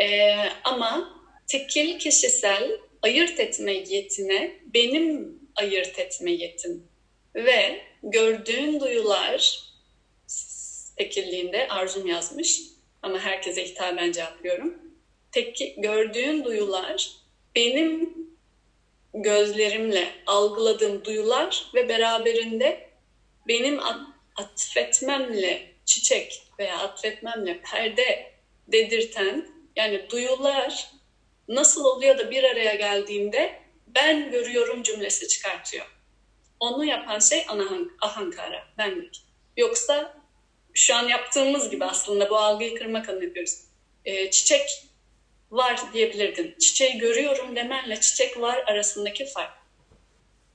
Ee, 0.00 0.34
ama 0.64 1.20
tekil 1.46 1.98
kişisel 1.98 2.70
ayırt 3.02 3.40
etme 3.40 3.72
yetine 3.72 4.60
benim 4.74 5.38
ayırt 5.56 5.98
etme 5.98 6.32
yetim 6.32 6.88
ve 7.34 7.80
gördüğün 8.02 8.80
duyular 8.80 9.65
tekilliğinde 10.96 11.68
Arzum 11.68 12.06
yazmış 12.06 12.62
ama 13.02 13.18
herkese 13.18 13.64
hitaben 13.64 14.12
cevaplıyorum. 14.12 14.74
Tek, 15.32 15.74
gördüğün 15.78 16.44
duyular 16.44 17.10
benim 17.56 18.16
gözlerimle 19.14 20.12
algıladığım 20.26 21.04
duyular 21.04 21.70
ve 21.74 21.88
beraberinde 21.88 22.90
benim 23.48 23.80
atfetmemle 24.36 25.72
çiçek 25.84 26.42
veya 26.58 26.78
atfetmemle 26.78 27.60
perde 27.60 28.32
dedirten 28.68 29.48
yani 29.76 30.10
duyular 30.10 30.90
nasıl 31.48 31.84
oluyor 31.84 32.18
da 32.18 32.30
bir 32.30 32.44
araya 32.44 32.74
geldiğinde 32.74 33.60
ben 33.86 34.30
görüyorum 34.30 34.82
cümlesi 34.82 35.28
çıkartıyor. 35.28 35.86
Onu 36.60 36.84
yapan 36.84 37.18
şey 37.18 37.46
ahankara, 38.00 38.64
benlik. 38.78 39.22
Yoksa 39.56 40.25
şu 40.76 40.94
an 40.94 41.08
yaptığımız 41.08 41.70
gibi 41.70 41.84
aslında 41.84 42.30
bu 42.30 42.36
algıyı 42.36 42.74
kırmak 42.74 43.08
adına 43.08 43.24
yapıyoruz. 43.24 43.58
Ee, 44.04 44.30
çiçek 44.30 44.86
var 45.50 45.80
diyebilirdin. 45.92 46.54
Çiçeği 46.58 46.98
görüyorum 46.98 47.56
demenle 47.56 48.00
çiçek 48.00 48.40
var 48.40 48.64
arasındaki 48.66 49.26
fark. 49.26 49.52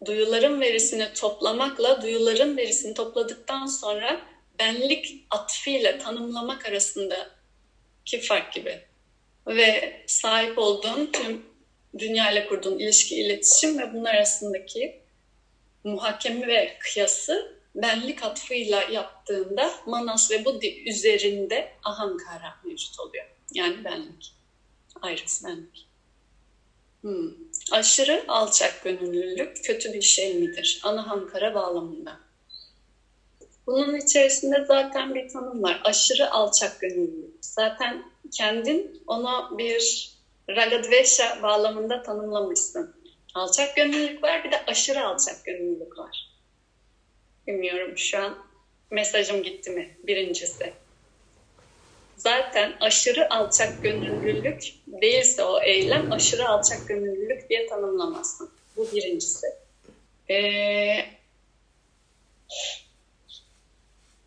Duyuların 0.05 0.61
verisini 0.61 1.13
toplamakla 1.13 2.01
duyuların 2.01 2.57
verisini 2.57 2.93
topladıktan 2.93 3.65
sonra 3.65 4.21
benlik 4.59 5.25
atfıyla 5.29 5.97
tanımlamak 5.97 6.65
arasındaki 6.65 8.21
fark 8.21 8.53
gibi. 8.53 8.81
Ve 9.47 10.01
sahip 10.07 10.57
olduğun 10.57 11.09
tüm 11.13 11.45
dünya 11.97 12.31
ile 12.31 12.47
kurduğun 12.47 12.79
ilişki, 12.79 13.15
iletişim 13.15 13.79
ve 13.79 13.93
bunlar 13.93 14.15
arasındaki 14.15 15.01
muhakeme 15.83 16.47
ve 16.47 16.77
kıyası 16.79 17.60
benlik 17.75 18.23
atfıyla 18.23 18.83
yaptığında 18.83 19.71
manas 19.85 20.31
ve 20.31 20.45
buddhi 20.45 20.89
üzerinde 20.89 21.71
ahankara 21.83 22.55
mevcut 22.63 22.99
oluyor. 22.99 23.25
Yani 23.53 23.83
benlik. 23.83 24.33
Ayrısı 25.01 25.47
benlik. 25.47 25.87
Hmm. 27.01 27.31
Aşırı 27.71 28.25
alçak 28.27 28.83
gönüllülük 28.83 29.63
kötü 29.63 29.93
bir 29.93 30.01
şey 30.01 30.33
midir? 30.33 30.81
Anahankara 30.83 31.55
bağlamında. 31.55 32.19
Bunun 33.67 33.95
içerisinde 33.95 34.65
zaten 34.65 35.15
bir 35.15 35.29
tanım 35.29 35.63
var. 35.63 35.81
Aşırı 35.83 36.31
alçak 36.31 36.79
gönüllülük. 36.81 37.35
Zaten 37.41 38.03
kendin 38.31 39.03
ona 39.07 39.57
bir 39.57 40.11
Ragadvesha 40.49 41.43
bağlamında 41.43 42.03
tanımlamışsın. 42.03 42.95
Alçak 43.33 43.75
gönüllülük 43.75 44.23
var 44.23 44.43
bir 44.43 44.51
de 44.51 44.65
aşırı 44.67 45.07
alçak 45.07 45.45
gönüllülük 45.45 45.97
var. 45.97 46.30
Bilmiyorum 47.51 47.97
şu 47.97 48.19
an 48.19 48.37
mesajım 48.91 49.43
gitti 49.43 49.69
mi 49.69 49.97
birincisi. 50.03 50.73
Zaten 52.15 52.73
aşırı 52.79 53.33
alçak 53.33 53.83
gönüllülük 53.83 54.63
değilse 54.87 55.43
o 55.43 55.61
eylem 55.61 56.11
aşırı 56.11 56.49
alçak 56.49 56.87
gönüllülük 56.87 57.49
diye 57.49 57.67
tanımlamazsın. 57.67 58.49
Bu 58.77 58.91
birincisi. 58.91 59.47
Ee, 60.29 61.05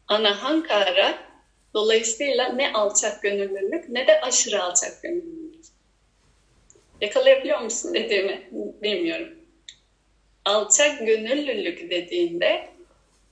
anahankara 0.09 1.19
dolayısıyla 1.75 2.49
ne 2.49 2.73
alçak 2.73 3.23
gönüllülük 3.23 3.89
ne 3.89 4.07
de 4.07 4.21
aşırı 4.21 4.63
alçak 4.63 5.03
gönüllülük. 5.03 5.65
Yakalayabiliyor 7.01 7.61
musun 7.61 7.95
dediğimi 7.95 8.49
bilmiyorum. 8.83 9.29
Alçak 10.45 10.99
gönüllülük 10.99 11.91
dediğinde 11.91 12.75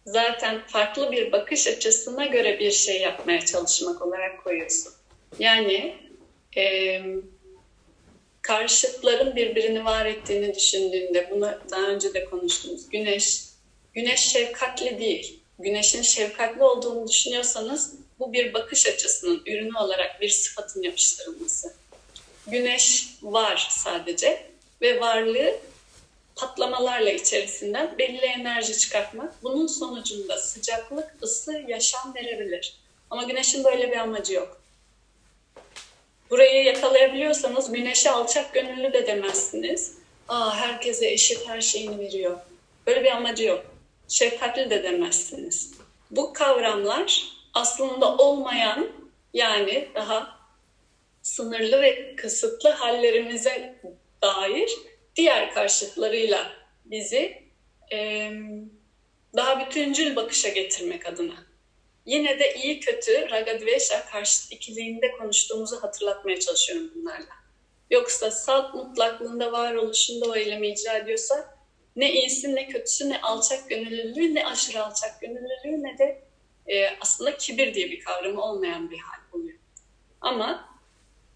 zaten 0.06 0.66
farklı 0.66 1.12
bir 1.12 1.32
bakış 1.32 1.66
açısına 1.66 2.26
göre 2.26 2.58
bir 2.58 2.70
şey 2.70 3.00
yapmaya 3.00 3.40
çalışmak 3.40 4.02
olarak 4.02 4.44
koyuyorsun. 4.44 4.92
Yani 5.38 5.96
e, 6.56 7.00
karşıtların 8.42 9.36
birbirini 9.36 9.84
var 9.84 10.06
ettiğini 10.06 10.54
düşündüğünde, 10.54 11.30
bunu 11.30 11.58
daha 11.70 11.82
önce 11.82 12.14
de 12.14 12.24
konuştunuz. 12.24 12.88
Güneş, 12.88 13.44
güneş 13.94 14.20
şefkatli 14.20 14.98
değil. 14.98 15.40
Güneşin 15.58 16.02
şefkatli 16.02 16.62
olduğunu 16.62 17.08
düşünüyorsanız 17.08 17.94
bu 18.18 18.32
bir 18.32 18.54
bakış 18.54 18.86
açısının 18.86 19.42
ürünü 19.46 19.78
olarak 19.78 20.20
bir 20.20 20.28
sıfatın 20.28 20.82
yapıştırılması. 20.82 21.74
Güneş 22.46 23.06
var 23.22 23.68
sadece 23.70 24.46
ve 24.82 25.00
varlığı 25.00 25.56
patlamalarla 26.36 27.10
içerisinden 27.10 27.98
belli 27.98 28.26
enerji 28.26 28.78
çıkartmak. 28.78 29.42
Bunun 29.42 29.66
sonucunda 29.66 30.38
sıcaklık, 30.38 31.14
ısı, 31.22 31.64
yaşam 31.68 32.14
verebilir. 32.14 32.76
Ama 33.10 33.22
güneşin 33.22 33.64
böyle 33.64 33.90
bir 33.90 33.96
amacı 33.96 34.32
yok. 34.32 34.60
Burayı 36.30 36.64
yakalayabiliyorsanız 36.64 37.72
güneşe 37.72 38.10
alçak 38.10 38.54
gönüllü 38.54 38.92
de 38.92 39.06
demezsiniz. 39.06 39.94
Aa 40.28 40.56
herkese 40.56 41.10
eşit 41.10 41.48
her 41.48 41.60
şeyini 41.60 41.98
veriyor. 41.98 42.38
Böyle 42.86 43.04
bir 43.04 43.10
amacı 43.10 43.44
yok. 43.44 43.64
Şefkatli 44.08 44.70
de 44.70 44.82
demezsiniz. 44.82 45.72
Bu 46.10 46.32
kavramlar 46.32 47.32
aslında 47.54 48.16
olmayan 48.16 48.88
yani 49.34 49.88
daha 49.94 50.38
sınırlı 51.22 51.82
ve 51.82 52.16
kısıtlı 52.16 52.70
hallerimize 52.70 53.80
dair 54.22 54.70
diğer 55.16 55.54
karşıtlarıyla 55.54 56.52
bizi 56.84 57.42
e, 57.92 58.30
daha 59.36 59.60
bütüncül 59.60 60.16
bakışa 60.16 60.48
getirmek 60.48 61.06
adına. 61.06 61.46
Yine 62.06 62.38
de 62.38 62.54
iyi 62.54 62.80
kötü 62.80 63.30
Ragadvesha 63.30 64.04
karşıt 64.04 64.52
ikiliğinde 64.52 65.12
konuştuğumuzu 65.12 65.82
hatırlatmaya 65.82 66.40
çalışıyorum 66.40 66.90
bunlarla. 66.94 67.32
Yoksa 67.90 68.30
salt 68.30 68.74
mutlaklığında 68.74 69.52
varoluşunda 69.52 70.30
o 70.30 70.36
eylemi 70.36 70.68
icra 70.68 70.98
ediyorsa 70.98 71.58
ne 71.96 72.12
iyisi 72.12 72.54
ne 72.54 72.68
kötüsü 72.68 73.10
ne 73.10 73.20
alçak 73.20 73.68
gönüllülüğü 73.70 74.34
ne 74.34 74.46
aşırı 74.46 74.84
alçak 74.84 75.20
gönüllülüğü 75.20 75.82
ne 75.82 75.98
de 75.98 76.22
e, 76.66 76.98
aslında 77.00 77.36
kibir 77.36 77.74
diye 77.74 77.90
bir 77.90 78.00
kavramı 78.00 78.42
olmayan 78.42 78.90
bir 78.90 78.98
hal 78.98 79.38
oluyor. 79.38 79.58
Ama 80.20 80.71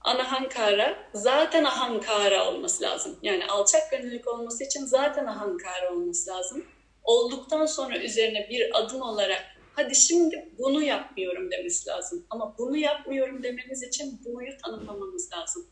anahankara 0.06 0.96
zaten 1.14 1.64
ahankara 1.64 2.48
olması 2.50 2.82
lazım. 2.82 3.18
Yani 3.22 3.46
alçak 3.46 3.90
gönüllülük 3.90 4.28
olması 4.28 4.64
için 4.64 4.84
zaten 4.84 5.26
ahankara 5.26 5.92
olması 5.92 6.30
lazım. 6.30 6.64
Olduktan 7.04 7.66
sonra 7.66 7.98
üzerine 7.98 8.46
bir 8.50 8.78
adım 8.78 9.02
olarak 9.02 9.44
hadi 9.74 9.94
şimdi 9.94 10.48
bunu 10.58 10.82
yapmıyorum 10.82 11.50
demesi 11.50 11.88
lazım. 11.88 12.26
Ama 12.30 12.58
bunu 12.58 12.76
yapmıyorum 12.76 13.42
demeniz 13.42 13.82
için 13.82 14.20
bunuyu 14.24 14.58
tanımlamamız 14.64 15.32
lazım. 15.32 15.66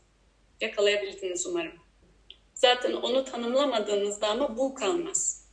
Yakalayabildiniz 0.61 1.45
umarım. 1.47 1.73
Zaten 2.53 2.93
onu 2.93 3.25
tanımlamadığınızda 3.25 4.27
ama 4.27 4.57
bu 4.57 4.75
kalmaz. 4.75 5.45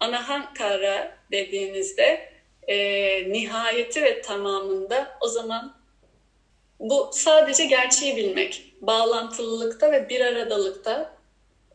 Anahankara 0.00 1.18
dediğinizde 1.32 2.34
e, 2.68 2.76
nihayeti 3.32 4.02
ve 4.02 4.20
tamamında 4.20 5.18
o 5.20 5.28
zaman 5.28 5.83
bu 6.80 7.10
sadece 7.12 7.64
gerçeği 7.64 8.16
bilmek. 8.16 8.74
Bağlantılılıkta 8.80 9.92
ve 9.92 10.08
bir 10.08 10.20
aradalıkta, 10.20 11.16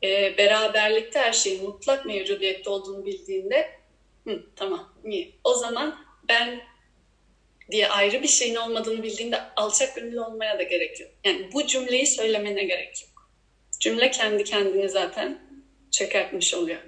e, 0.04 0.38
beraberlikte 0.38 1.20
her 1.20 1.34
şeyin 1.34 1.64
mutlak 1.64 2.06
mevcudiyette 2.06 2.70
olduğunu 2.70 3.06
bildiğinde 3.06 3.80
Hı, 4.30 4.44
tamam, 4.56 4.94
iyi. 5.06 5.36
O 5.44 5.54
zaman 5.54 6.06
ben 6.30 6.62
diye 7.72 7.88
ayrı 7.88 8.24
bir 8.24 8.28
şeyin 8.28 8.56
olmadığını 8.56 9.04
bildiğinde 9.04 9.42
alçak 9.56 9.96
gönüllü 9.96 10.22
olmaya 10.22 10.60
da 10.60 10.64
gerek 10.64 11.00
yok. 11.00 11.10
Yani 11.24 11.50
bu 11.54 11.68
cümleyi 11.68 12.08
söylemene 12.08 12.64
gerek 12.64 13.02
yok. 13.02 13.30
Cümle 13.80 14.12
kendi 14.12 14.44
kendini 14.44 14.90
zaten 14.90 15.40
çökertmiş 15.92 16.54
oluyor. 16.54 16.80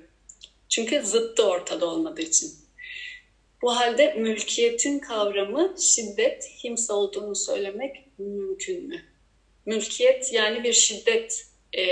Çünkü 0.70 1.02
zıttı 1.06 1.48
ortada 1.48 1.86
olmadığı 1.86 2.22
için. 2.22 2.52
Bu 3.62 3.76
halde 3.76 4.14
mülkiyetin 4.14 5.00
kavramı 5.00 5.76
şiddet, 5.80 6.50
himse 6.64 6.94
olduğunu 6.94 7.36
söylemek 7.36 8.06
mümkün 8.18 8.88
mü? 8.88 9.02
Mülkiyet 9.66 10.34
yani 10.34 10.64
bir 10.64 10.74
şiddet 10.74 11.46
e, 11.78 11.84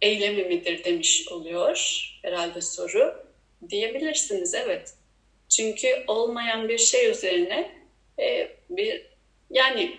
eylemi 0.00 0.44
midir 0.44 0.84
demiş 0.84 1.28
oluyor 1.30 2.06
herhalde 2.22 2.60
soru. 2.60 3.26
Diyebilirsiniz 3.68 4.54
evet. 4.54 4.94
Çünkü 5.48 6.04
olmayan 6.06 6.68
bir 6.68 6.78
şey 6.78 7.10
üzerine 7.10 7.70
e, 8.20 8.50
bir 8.70 9.06
yani 9.50 9.96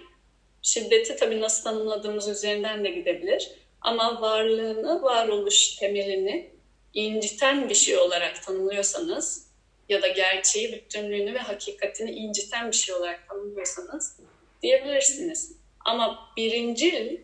şiddeti 0.62 1.16
tabii 1.16 1.42
nasıl 1.42 1.64
tanımladığımız 1.64 2.28
üzerinden 2.28 2.84
de 2.84 2.90
gidebilir. 2.90 3.52
Ama 3.82 4.22
varlığını, 4.22 5.02
varoluş 5.02 5.76
temelini 5.76 6.50
inciten 6.94 7.70
bir 7.70 7.76
şey 7.76 7.98
olarak 7.98 8.44
tanımlıyorsanız 8.44 9.47
ya 9.90 10.02
da 10.02 10.08
gerçeği, 10.08 10.72
bütünlüğünü 10.72 11.34
ve 11.34 11.40
hakikatini 11.40 12.12
inciten 12.12 12.72
bir 12.72 12.76
şey 12.76 12.96
olarak 12.96 13.30
tanımlıyorsanız 13.30 14.18
diyebilirsiniz. 14.62 15.52
Ama 15.86 16.34
birincil 16.38 17.18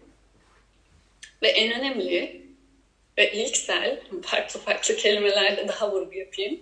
ve 1.41 1.47
en 1.47 1.79
önemli 1.79 2.43
ve 3.17 3.33
ilksel, 3.33 4.01
farklı 4.21 4.59
farklı 4.59 4.95
kelimelerle 4.95 5.67
daha 5.67 5.91
vurgu 5.91 6.17
yapayım. 6.17 6.61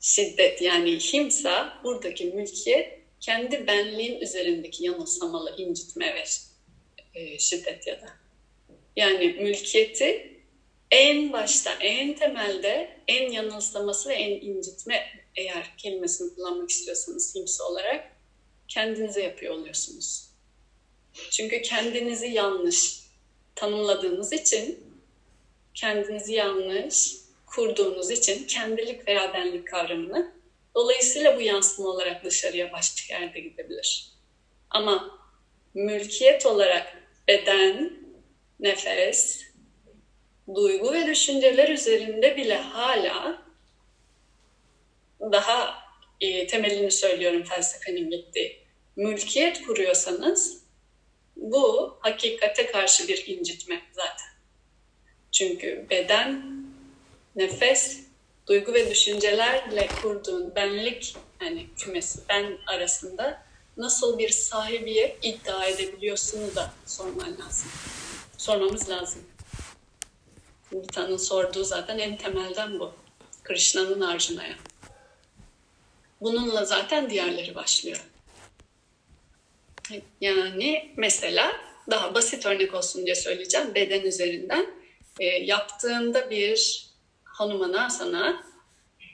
Şiddet 0.00 0.62
yani 0.62 0.98
himsa, 0.98 1.80
buradaki 1.84 2.24
mülkiyet, 2.24 2.98
kendi 3.20 3.66
benliğin 3.66 4.20
üzerindeki 4.20 4.84
yanılsamalı 4.84 5.56
incitme 5.56 6.14
ve 6.14 6.24
e, 7.14 7.38
şiddet 7.38 7.86
ya 7.86 8.00
da. 8.02 8.06
Yani 8.96 9.26
mülkiyeti 9.26 10.35
en 10.90 11.32
başta, 11.32 11.72
en 11.72 12.14
temelde, 12.14 13.00
en 13.08 13.30
yanılsaması 13.30 14.08
ve 14.08 14.14
en 14.14 14.40
incitme 14.40 15.06
eğer 15.36 15.74
kelimesini 15.78 16.34
kullanmak 16.34 16.70
istiyorsanız 16.70 17.34
himsa 17.34 17.64
olarak 17.64 18.12
kendinize 18.68 19.22
yapıyor 19.22 19.54
oluyorsunuz. 19.54 20.30
Çünkü 21.30 21.62
kendinizi 21.62 22.26
yanlış 22.26 23.00
tanımladığınız 23.54 24.32
için, 24.32 24.84
kendinizi 25.74 26.32
yanlış 26.32 27.16
kurduğunuz 27.46 28.10
için 28.10 28.46
kendilik 28.46 29.08
veya 29.08 29.34
benlik 29.34 29.66
kavramını 29.66 30.32
dolayısıyla 30.74 31.36
bu 31.36 31.40
yansıma 31.40 31.88
olarak 31.88 32.24
dışarıya 32.24 32.72
başka 32.72 33.14
yerde 33.14 33.40
gidebilir. 33.40 34.12
Ama 34.70 35.18
mülkiyet 35.74 36.46
olarak 36.46 37.02
beden, 37.28 37.92
nefes, 38.60 39.42
duygu 40.54 40.92
ve 40.92 41.06
düşünceler 41.06 41.68
üzerinde 41.68 42.36
bile 42.36 42.56
hala 42.56 43.42
daha 45.20 45.74
e, 46.20 46.46
temelini 46.46 46.90
söylüyorum 46.90 47.44
felsefenin 47.44 48.10
gittiği. 48.10 48.58
Mülkiyet 48.96 49.66
kuruyorsanız 49.66 50.62
bu 51.36 51.96
hakikate 52.00 52.66
karşı 52.66 53.08
bir 53.08 53.26
incitme 53.26 53.82
zaten. 53.92 54.28
Çünkü 55.32 55.86
beden, 55.90 56.56
nefes, 57.36 58.00
duygu 58.46 58.74
ve 58.74 58.90
düşüncelerle 58.90 59.88
kurduğun 60.02 60.54
benlik 60.54 61.16
yani 61.40 61.66
kümesi 61.76 62.20
ben 62.28 62.58
arasında 62.66 63.46
nasıl 63.76 64.18
bir 64.18 64.28
sahibiye 64.28 65.16
iddia 65.22 65.66
edebiliyorsunu 65.66 66.54
da 66.54 66.72
sorman 66.86 67.38
lazım. 67.38 67.70
Sormamız 68.38 68.90
lazım. 68.90 69.35
Gita'nın 70.72 71.16
sorduğu 71.16 71.64
zaten 71.64 71.98
en 71.98 72.16
temelden 72.16 72.80
bu. 72.80 72.92
Krishna'nın 73.44 74.00
Arjuna'ya. 74.00 74.54
Bununla 76.20 76.64
zaten 76.64 77.10
diğerleri 77.10 77.54
başlıyor. 77.54 78.04
Yani 80.20 80.94
mesela 80.96 81.52
daha 81.90 82.14
basit 82.14 82.46
örnek 82.46 82.74
olsun 82.74 83.06
diye 83.06 83.14
söyleyeceğim 83.14 83.74
beden 83.74 84.00
üzerinden. 84.00 84.66
E, 85.20 85.24
yaptığında 85.26 86.30
bir 86.30 86.86
hanımına 87.24 87.90
sana 87.90 88.44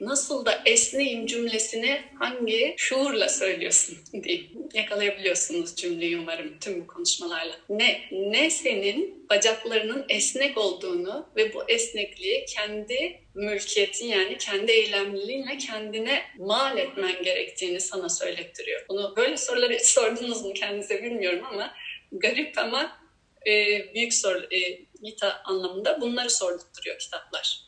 nasıl 0.02 0.46
da 0.46 0.62
esneyim 0.66 1.26
cümlesini 1.26 2.00
hangi 2.18 2.74
şuurla 2.78 3.28
söylüyorsun 3.28 3.98
diye 4.22 4.40
yakalayabiliyorsunuz 4.74 5.76
cümleyi 5.76 6.18
umarım 6.18 6.58
tüm 6.58 6.80
bu 6.80 6.86
konuşmalarla. 6.86 7.52
Ne, 7.68 8.00
ne 8.12 8.50
senin 8.50 9.28
bacaklarının 9.30 10.04
esnek 10.08 10.58
olduğunu 10.58 11.28
ve 11.36 11.54
bu 11.54 11.70
esnekliği 11.70 12.44
kendi 12.44 13.20
mülkiyetin 13.34 14.06
yani 14.06 14.38
kendi 14.38 14.72
eylemliliğinle 14.72 15.58
kendine 15.58 16.22
mal 16.38 16.78
etmen 16.78 17.22
gerektiğini 17.22 17.80
sana 17.80 18.08
söylettiriyor. 18.08 18.84
Bunu 18.88 19.14
böyle 19.16 19.36
soruları 19.36 19.84
sordunuz 19.84 20.42
mu 20.44 20.52
kendinize 20.52 21.02
bilmiyorum 21.02 21.44
ama 21.52 21.74
garip 22.12 22.58
ama 22.58 23.02
e, 23.46 23.52
büyük 23.94 24.14
soru 24.14 24.54
e, 24.54 24.80
Gita 25.02 25.42
anlamında 25.44 26.00
bunları 26.00 26.30
sordurtuyor 26.30 26.98
kitaplar. 26.98 27.60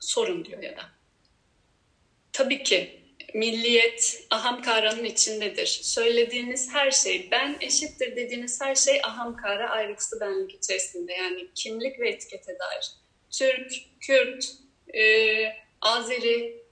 Sorun 0.00 0.44
diyor 0.44 0.62
ya 0.62 0.76
da. 0.76 0.93
Tabii 2.34 2.62
ki 2.62 3.00
milliyet 3.34 4.26
ahamkaranın 4.30 5.04
içindedir. 5.04 5.66
Söylediğiniz 5.66 6.72
her 6.72 6.90
şey, 6.90 7.28
ben 7.30 7.56
eşittir 7.60 8.16
dediğiniz 8.16 8.60
her 8.60 8.74
şey 8.74 9.00
ahamkara 9.04 9.70
ayrıksı 9.70 10.20
benlik 10.20 10.54
içerisinde. 10.54 11.12
Yani 11.12 11.48
kimlik 11.54 12.00
ve 12.00 12.08
etikete 12.08 12.58
dair. 12.58 12.90
Türk, 13.30 13.72
Kürt, 14.00 14.52
e, 14.94 15.02
Azeri, 15.80 16.62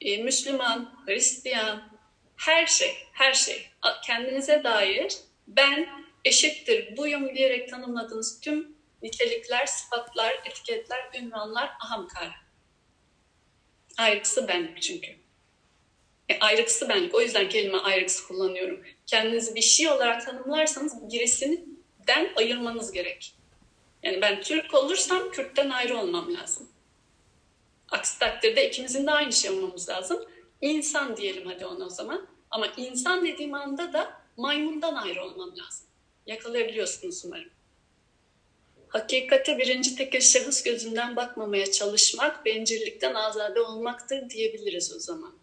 e, 0.00 0.22
Müslüman, 0.22 1.04
Hristiyan, 1.06 2.00
her 2.36 2.66
şey, 2.66 2.94
her 3.12 3.34
şey. 3.34 3.66
Kendinize 4.06 4.64
dair 4.64 5.16
ben 5.48 5.88
eşittir, 6.24 6.96
buyum 6.96 7.34
diyerek 7.34 7.70
tanımladığınız 7.70 8.40
tüm 8.40 8.76
nitelikler, 9.02 9.66
sıfatlar, 9.66 10.34
etiketler, 10.44 11.10
ünvanlar 11.20 11.70
ahamkara. 11.84 12.49
Ayrıksı 14.00 14.48
benlik 14.48 14.82
çünkü. 14.82 15.10
E, 16.28 16.38
ayrıksı 16.40 16.88
benlik. 16.88 17.14
O 17.14 17.20
yüzden 17.20 17.48
kelime 17.48 17.78
ayrıksı 17.78 18.28
kullanıyorum. 18.28 18.84
Kendinizi 19.06 19.54
bir 19.54 19.60
şey 19.62 19.88
olarak 19.88 20.26
tanımlarsanız 20.26 21.12
birisinden 21.12 22.32
ayırmanız 22.36 22.92
gerek. 22.92 23.34
Yani 24.02 24.22
ben 24.22 24.42
Türk 24.42 24.74
olursam 24.74 25.30
Kürt'ten 25.30 25.70
ayrı 25.70 25.98
olmam 25.98 26.34
lazım. 26.34 26.68
Aksi 27.90 28.18
takdirde 28.18 28.68
ikimizin 28.68 29.06
de 29.06 29.10
aynı 29.10 29.32
şey 29.32 29.50
olmamız 29.50 29.88
lazım. 29.88 30.24
İnsan 30.60 31.16
diyelim 31.16 31.46
hadi 31.46 31.66
ona 31.66 31.84
o 31.84 31.90
zaman. 31.90 32.26
Ama 32.50 32.66
insan 32.76 33.26
dediğim 33.26 33.54
anda 33.54 33.92
da 33.92 34.22
maymundan 34.36 34.94
ayrı 34.94 35.24
olmam 35.24 35.50
lazım. 35.56 35.86
Yakalayabiliyorsunuz 36.26 37.24
umarım. 37.24 37.50
Hakikate 38.90 39.58
birinci 39.58 39.96
tekil 39.96 40.20
şahıs 40.20 40.62
gözünden 40.62 41.16
bakmamaya 41.16 41.72
çalışmak, 41.72 42.44
bencillikten 42.44 43.14
azade 43.14 43.60
olmaktır 43.60 44.30
diyebiliriz 44.30 44.92
o 44.96 44.98
zaman. 44.98 45.34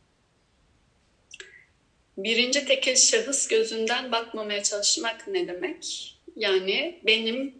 Birinci 2.17 2.65
tekil 2.65 2.95
şahıs 2.95 3.47
gözünden 3.47 4.11
bakmamaya 4.11 4.63
çalışmak 4.63 5.27
ne 5.27 5.47
demek? 5.47 6.13
Yani 6.35 6.99
benim 7.03 7.55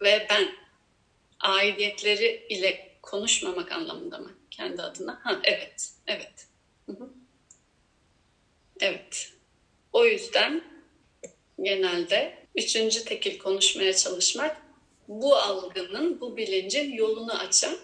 ve 0.00 0.26
ben 0.30 0.48
aidiyetleri 1.40 2.46
ile 2.48 2.90
konuşmamak 3.02 3.72
anlamında 3.72 4.18
mı? 4.18 4.32
Kendi 4.50 4.82
adına. 4.82 5.20
Ha, 5.22 5.40
evet, 5.44 5.90
evet. 6.06 6.46
Evet. 8.80 9.32
O 9.92 10.04
yüzden 10.04 10.64
genelde 11.62 12.38
üçüncü 12.54 13.04
tekil 13.04 13.38
konuşmaya 13.38 13.96
çalışmak 13.96 14.63
bu 15.08 15.36
algının, 15.36 16.20
bu 16.20 16.36
bilincin 16.36 16.92
yolunu 16.92 17.38
açan 17.38 17.76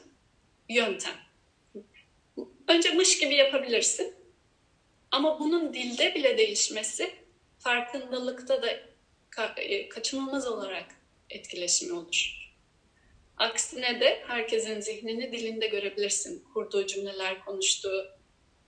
yöntem. 0.68 1.14
Önce 2.68 2.90
mış 2.90 3.18
gibi 3.18 3.34
yapabilirsin. 3.34 4.14
Ama 5.10 5.40
bunun 5.40 5.74
dilde 5.74 6.14
bile 6.14 6.38
değişmesi 6.38 7.10
farkındalıkta 7.58 8.62
da 8.62 8.68
e, 9.56 9.88
kaçınılmaz 9.88 10.46
olarak 10.46 10.86
etkileşimi 11.30 11.92
olur. 11.92 12.50
Aksine 13.36 14.00
de 14.00 14.22
herkesin 14.26 14.80
zihnini 14.80 15.32
dilinde 15.32 15.66
görebilirsin. 15.66 16.44
Kurduğu 16.54 16.86
cümleler, 16.86 17.44
konuştuğu 17.44 18.06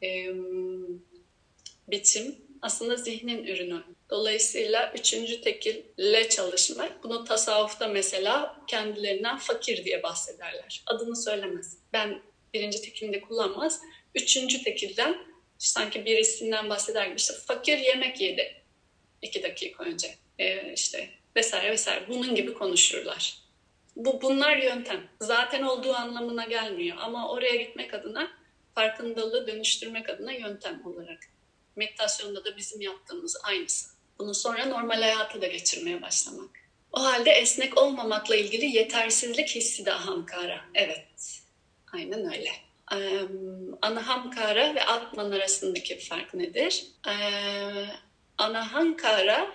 e, 0.02 0.26
biçim 1.88 2.36
aslında 2.62 2.96
zihnin 2.96 3.44
ürünü. 3.44 3.82
Dolayısıyla 4.12 4.92
üçüncü 4.94 5.40
tekille 5.40 6.28
çalışmak, 6.28 7.04
bunu 7.04 7.24
tasavvufta 7.24 7.88
mesela 7.88 8.60
kendilerinden 8.66 9.38
fakir 9.38 9.84
diye 9.84 10.02
bahsederler. 10.02 10.82
Adını 10.86 11.16
söylemez. 11.16 11.78
Ben 11.92 12.22
birinci 12.54 12.82
tekilinde 12.82 13.20
kullanmaz. 13.20 13.80
Üçüncü 14.14 14.62
tekilden 14.64 15.26
sanki 15.58 16.04
birisinden 16.04 16.70
bahseder 16.70 17.06
gibi 17.06 17.16
işte 17.16 17.34
fakir 17.46 17.78
yemek 17.78 18.20
yedi 18.20 18.62
iki 19.22 19.42
dakika 19.42 19.84
önce. 19.84 20.14
Ee, 20.38 20.72
işte 20.72 21.10
vesaire 21.36 21.70
vesaire 21.70 22.08
bunun 22.08 22.34
gibi 22.34 22.54
konuşurlar. 22.54 23.38
Bu 23.96 24.22
bunlar 24.22 24.56
yöntem. 24.56 25.08
Zaten 25.20 25.62
olduğu 25.62 25.94
anlamına 25.94 26.44
gelmiyor 26.44 26.96
ama 27.00 27.30
oraya 27.30 27.56
gitmek 27.56 27.94
adına 27.94 28.30
farkındalığı 28.74 29.46
dönüştürmek 29.46 30.08
adına 30.10 30.32
yöntem 30.32 30.86
olarak. 30.86 31.20
Meditasyonda 31.76 32.44
da 32.44 32.56
bizim 32.56 32.80
yaptığımız 32.80 33.36
aynısı. 33.44 33.91
Bunu 34.18 34.34
sonra 34.34 34.66
normal 34.66 35.02
hayata 35.02 35.42
da 35.42 35.46
geçirmeye 35.46 36.02
başlamak. 36.02 36.50
O 36.92 37.04
halde 37.04 37.30
esnek 37.30 37.78
olmamakla 37.78 38.36
ilgili 38.36 38.76
yetersizlik 38.76 39.48
hissi 39.48 39.86
de 39.86 39.92
ahamkara. 39.92 40.60
Evet, 40.74 41.40
aynen 41.92 42.32
öyle. 42.32 42.50
Ee, 42.92 43.20
anahamkara 43.82 44.74
ve 44.74 44.84
atman 44.84 45.30
arasındaki 45.30 45.98
fark 45.98 46.34
nedir? 46.34 46.84
Ee, 47.08 47.86
anahankara 48.38 49.52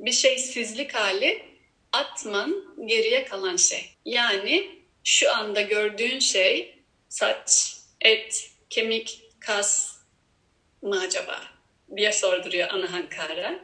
bir 0.00 0.12
şeysizlik 0.12 0.94
hali, 0.94 1.44
atman 1.92 2.64
geriye 2.86 3.24
kalan 3.24 3.56
şey. 3.56 3.90
Yani 4.04 4.78
şu 5.04 5.34
anda 5.36 5.60
gördüğün 5.60 6.18
şey 6.18 6.78
saç, 7.08 7.76
et, 8.00 8.50
kemik, 8.70 9.22
kas 9.40 9.96
mı 10.82 11.00
acaba 11.00 11.57
diye 11.96 12.12
sorduruyor 12.12 12.68
anahankara. 12.68 13.60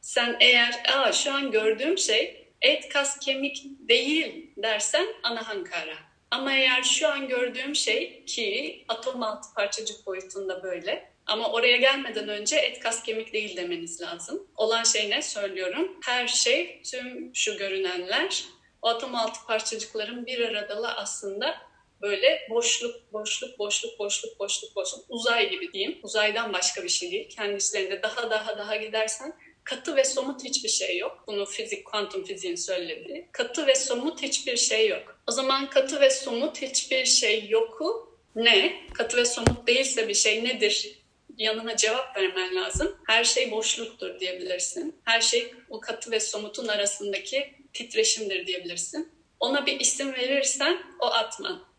Sen 0.00 0.36
eğer 0.40 0.82
Aa, 0.94 1.12
şu 1.12 1.32
an 1.32 1.50
gördüğüm 1.50 1.98
şey 1.98 2.52
et, 2.62 2.88
kas, 2.88 3.18
kemik 3.18 3.66
değil 3.88 4.50
dersen 4.56 5.06
anahankara. 5.22 5.94
Ama 6.30 6.52
eğer 6.52 6.82
şu 6.82 7.08
an 7.08 7.28
gördüğüm 7.28 7.74
şey 7.74 8.24
ki 8.24 8.84
atom 8.88 9.22
altı 9.22 9.54
parçacık 9.54 10.06
boyutunda 10.06 10.62
böyle 10.62 11.10
ama 11.26 11.52
oraya 11.52 11.76
gelmeden 11.76 12.28
önce 12.28 12.56
et 12.56 12.80
kas 12.80 13.02
kemik 13.02 13.32
değil 13.32 13.56
demeniz 13.56 14.00
lazım. 14.00 14.46
Olan 14.56 14.82
şey 14.82 15.10
ne 15.10 15.22
söylüyorum? 15.22 15.96
Her 16.04 16.28
şey 16.28 16.82
tüm 16.82 17.30
şu 17.34 17.56
görünenler 17.56 18.44
o 18.82 18.88
atom 18.88 19.14
altı 19.14 19.46
parçacıkların 19.46 20.26
bir 20.26 20.40
aradalı 20.48 20.88
aslında 20.88 21.69
böyle 22.02 22.46
boşluk, 22.50 23.12
boşluk, 23.12 23.58
boşluk, 23.58 23.98
boşluk, 23.98 24.40
boşluk, 24.40 24.76
boşluk, 24.76 25.04
uzay 25.08 25.50
gibi 25.50 25.72
diyeyim. 25.72 25.98
Uzaydan 26.02 26.52
başka 26.52 26.82
bir 26.84 26.88
şey 26.88 27.10
değil. 27.10 27.28
Kendislerinde 27.28 28.02
daha 28.02 28.30
daha 28.30 28.58
daha 28.58 28.76
gidersen 28.76 29.36
katı 29.64 29.96
ve 29.96 30.04
somut 30.04 30.44
hiçbir 30.44 30.68
şey 30.68 30.98
yok. 30.98 31.24
Bunu 31.26 31.46
fizik, 31.46 31.84
kuantum 31.84 32.24
fiziğin 32.24 32.56
söylediği. 32.56 33.28
Katı 33.32 33.66
ve 33.66 33.74
somut 33.74 34.22
hiçbir 34.22 34.56
şey 34.56 34.88
yok. 34.88 35.20
O 35.26 35.32
zaman 35.32 35.70
katı 35.70 36.00
ve 36.00 36.10
somut 36.10 36.62
hiçbir 36.62 37.04
şey 37.04 37.48
yoku 37.48 38.16
ne? 38.36 38.86
Katı 38.94 39.16
ve 39.16 39.24
somut 39.24 39.66
değilse 39.66 40.08
bir 40.08 40.14
şey 40.14 40.44
nedir? 40.44 41.00
Yanına 41.38 41.76
cevap 41.76 42.16
vermen 42.16 42.54
lazım. 42.54 42.96
Her 43.06 43.24
şey 43.24 43.50
boşluktur 43.50 44.20
diyebilirsin. 44.20 45.00
Her 45.04 45.20
şey 45.20 45.54
o 45.70 45.80
katı 45.80 46.10
ve 46.10 46.20
somutun 46.20 46.68
arasındaki 46.68 47.54
titreşimdir 47.72 48.46
diyebilirsin. 48.46 49.12
Ona 49.40 49.66
bir 49.66 49.80
isim 49.80 50.12
verirsen 50.12 50.82
o 51.00 51.06
atman. 51.06 51.69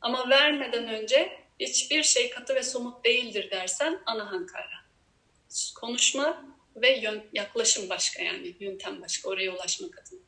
Ama 0.00 0.30
vermeden 0.30 0.88
önce 0.88 1.38
hiçbir 1.60 2.02
şey 2.02 2.30
katı 2.30 2.54
ve 2.54 2.62
somut 2.62 3.04
değildir 3.04 3.50
dersen 3.50 4.02
anahankara. 4.06 4.86
Konuşma 5.74 6.44
ve 6.76 6.96
yön, 6.96 7.24
yaklaşım 7.32 7.88
başka 7.88 8.22
yani 8.22 8.54
yöntem 8.60 9.02
başka 9.02 9.28
oraya 9.28 9.54
ulaşmak 9.54 9.98
adına. 9.98 10.20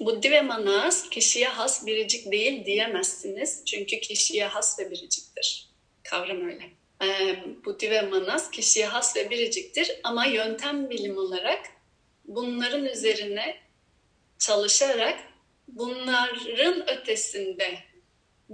Buddhi 0.00 0.30
ve 0.30 0.40
manas 0.40 1.10
kişiye 1.10 1.48
has 1.48 1.86
biricik 1.86 2.32
değil 2.32 2.64
diyemezsiniz. 2.64 3.62
Çünkü 3.66 4.00
kişiye 4.00 4.46
has 4.46 4.78
ve 4.78 4.90
biriciktir. 4.90 5.68
Kavram 6.02 6.46
öyle. 6.48 6.70
Ee, 7.02 7.36
Buddhi 7.64 7.90
ve 7.90 8.02
manas 8.02 8.50
kişiye 8.50 8.86
has 8.86 9.16
ve 9.16 9.30
biriciktir 9.30 9.90
ama 10.02 10.26
yöntem 10.26 10.90
bilim 10.90 11.18
olarak 11.18 11.66
bunların 12.24 12.84
üzerine 12.84 13.56
çalışarak 14.38 15.18
bunların 15.68 16.90
ötesinde 16.90 17.78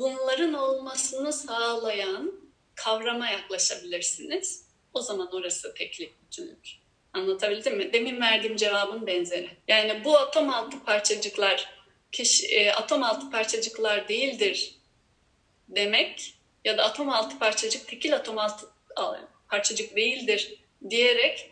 bunların 0.00 0.54
olmasını 0.54 1.32
sağlayan 1.32 2.32
kavrama 2.74 3.30
yaklaşabilirsiniz. 3.30 4.66
O 4.94 5.02
zaman 5.02 5.34
orası 5.34 5.74
teklik 5.74 6.22
bütünlük. 6.22 6.68
Anlatabildim 7.12 7.76
mi? 7.76 7.92
Demin 7.92 8.20
verdiğim 8.20 8.56
cevabın 8.56 9.06
benzeri. 9.06 9.50
Yani 9.68 10.04
bu 10.04 10.18
atom 10.18 10.50
altı 10.50 10.84
parçacıklar 10.84 11.68
kişi, 12.12 12.46
e, 12.46 12.72
atom 12.72 13.02
altı 13.02 13.30
parçacıklar 13.30 14.08
değildir 14.08 14.74
demek 15.68 16.34
ya 16.64 16.78
da 16.78 16.84
atom 16.84 17.08
altı 17.08 17.38
parçacık 17.38 17.88
tekil 17.88 18.14
atom 18.14 18.38
altı 18.38 18.66
parçacık 19.48 19.96
değildir 19.96 20.54
diyerek 20.90 21.50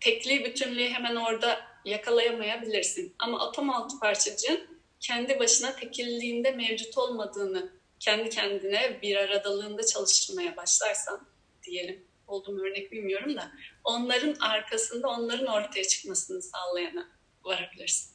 tekli 0.00 0.44
bütünlüğü 0.44 0.88
hemen 0.88 1.16
orada 1.16 1.60
yakalayamayabilirsin. 1.84 3.14
Ama 3.18 3.48
atom 3.48 3.70
altı 3.70 3.98
parçacığın 3.98 4.74
kendi 5.04 5.38
başına 5.38 5.76
tekilliğinde 5.76 6.50
mevcut 6.50 6.98
olmadığını 6.98 7.72
kendi 8.00 8.30
kendine 8.30 8.98
bir 9.02 9.16
aradalığında 9.16 9.86
çalıştırmaya 9.86 10.56
başlarsan 10.56 11.26
diyelim 11.62 12.04
olduğum 12.26 12.58
örnek 12.58 12.92
bilmiyorum 12.92 13.36
da 13.36 13.52
onların 13.84 14.34
arkasında 14.34 15.08
onların 15.08 15.46
ortaya 15.46 15.84
çıkmasını 15.84 16.42
sağlayana 16.42 17.08
varabilirsin. 17.44 18.10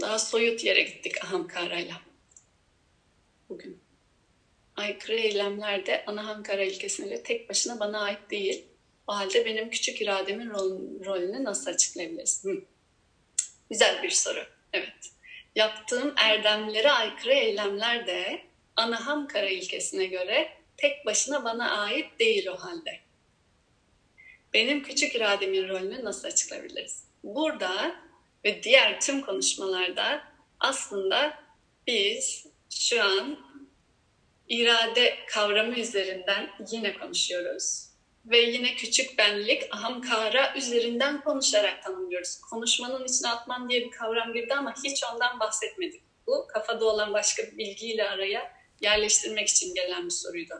Daha 0.00 0.18
soyut 0.18 0.64
yere 0.64 0.82
gittik 0.82 1.24
Ahamkara'yla 1.24 2.00
bugün. 3.48 3.80
Aykırı 4.76 5.16
eylemlerde 5.16 6.04
Anahankara 6.06 6.64
ilkesiyle 6.64 7.22
tek 7.22 7.48
başına 7.48 7.80
bana 7.80 8.00
ait 8.00 8.30
değil. 8.30 8.64
O 9.06 9.16
halde 9.16 9.46
benim 9.46 9.70
küçük 9.70 10.00
irademin 10.00 10.50
rol, 10.50 10.80
rolünü 11.04 11.44
nasıl 11.44 11.70
açıklayabilirsin? 11.70 12.68
Güzel 13.70 14.02
bir 14.02 14.10
soru. 14.10 14.46
Evet. 14.72 15.13
Yaptığım 15.54 16.14
erdemlere 16.16 16.90
aykırı 16.90 17.32
eylemler 17.32 18.06
de 18.06 18.42
Anahankara 18.76 19.48
ilkesine 19.48 20.06
göre 20.06 20.52
tek 20.76 21.06
başına 21.06 21.44
bana 21.44 21.70
ait 21.70 22.18
değil 22.18 22.46
o 22.46 22.56
halde. 22.56 23.00
Benim 24.52 24.82
küçük 24.82 25.14
irademin 25.14 25.68
rolünü 25.68 26.04
nasıl 26.04 26.28
açıklayabiliriz? 26.28 27.04
Burada 27.24 27.96
ve 28.44 28.62
diğer 28.62 29.00
tüm 29.00 29.20
konuşmalarda 29.20 30.22
aslında 30.60 31.38
biz 31.86 32.46
şu 32.70 33.02
an 33.02 33.38
irade 34.48 35.18
kavramı 35.28 35.78
üzerinden 35.78 36.50
yine 36.70 36.98
konuşuyoruz. 36.98 37.93
Ve 38.24 38.38
yine 38.38 38.74
küçük 38.74 39.18
benlik, 39.18 39.62
ahamkara 39.70 40.54
üzerinden 40.56 41.20
konuşarak 41.20 41.82
tanımlıyoruz. 41.82 42.40
Konuşmanın 42.40 43.04
içine 43.04 43.28
atman 43.28 43.68
diye 43.68 43.84
bir 43.84 43.90
kavram 43.90 44.32
girdi 44.32 44.54
ama 44.54 44.74
hiç 44.84 45.04
ondan 45.14 45.40
bahsetmedik. 45.40 46.02
Bu 46.26 46.46
kafada 46.46 46.84
olan 46.84 47.12
başka 47.12 47.42
bir 47.42 47.58
bilgiyle 47.58 48.08
araya 48.08 48.52
yerleştirmek 48.80 49.48
için 49.48 49.74
gelen 49.74 50.04
bir 50.04 50.10
soruydu. 50.10 50.54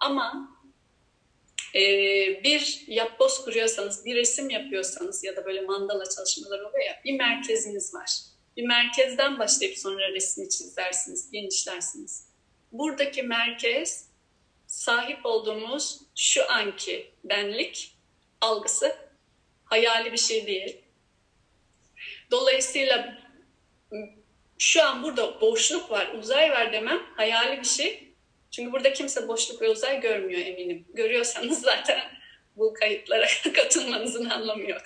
Ama 0.00 0.56
e, 1.74 1.80
bir 2.44 2.84
yapboz 2.86 3.44
kuruyorsanız, 3.44 4.04
bir 4.04 4.16
resim 4.16 4.50
yapıyorsanız 4.50 5.24
ya 5.24 5.36
da 5.36 5.44
böyle 5.44 5.60
mandala 5.60 6.04
çalışmaları 6.16 6.68
oluyor 6.68 6.84
ya, 6.84 7.00
bir 7.04 7.18
merkeziniz 7.18 7.94
var. 7.94 8.10
Bir 8.56 8.66
merkezden 8.66 9.38
başlayıp 9.38 9.78
sonra 9.78 10.12
resmi 10.12 10.48
çizersiniz, 10.48 11.30
genişlersiniz. 11.30 12.28
Buradaki 12.72 13.22
merkez 13.22 14.08
sahip 14.66 15.26
olduğumuz 15.26 16.00
şu 16.16 16.52
anki 16.52 17.10
benlik 17.24 17.96
algısı 18.40 18.96
hayali 19.64 20.12
bir 20.12 20.18
şey 20.18 20.46
değil. 20.46 20.76
Dolayısıyla 22.30 23.18
şu 24.58 24.84
an 24.84 25.02
burada 25.02 25.40
boşluk 25.40 25.90
var, 25.90 26.08
uzay 26.18 26.50
var 26.50 26.72
demem 26.72 27.02
hayali 27.16 27.60
bir 27.60 27.66
şey. 27.66 28.12
Çünkü 28.50 28.72
burada 28.72 28.92
kimse 28.92 29.28
boşluk 29.28 29.62
ve 29.62 29.68
uzay 29.68 30.00
görmüyor 30.00 30.40
eminim. 30.40 30.84
Görüyorsanız 30.94 31.60
zaten 31.62 32.00
bu 32.56 32.74
kayıtlara 32.74 33.26
katılmanızın 33.54 34.30
anlamı 34.30 34.70
yok. 34.70 34.82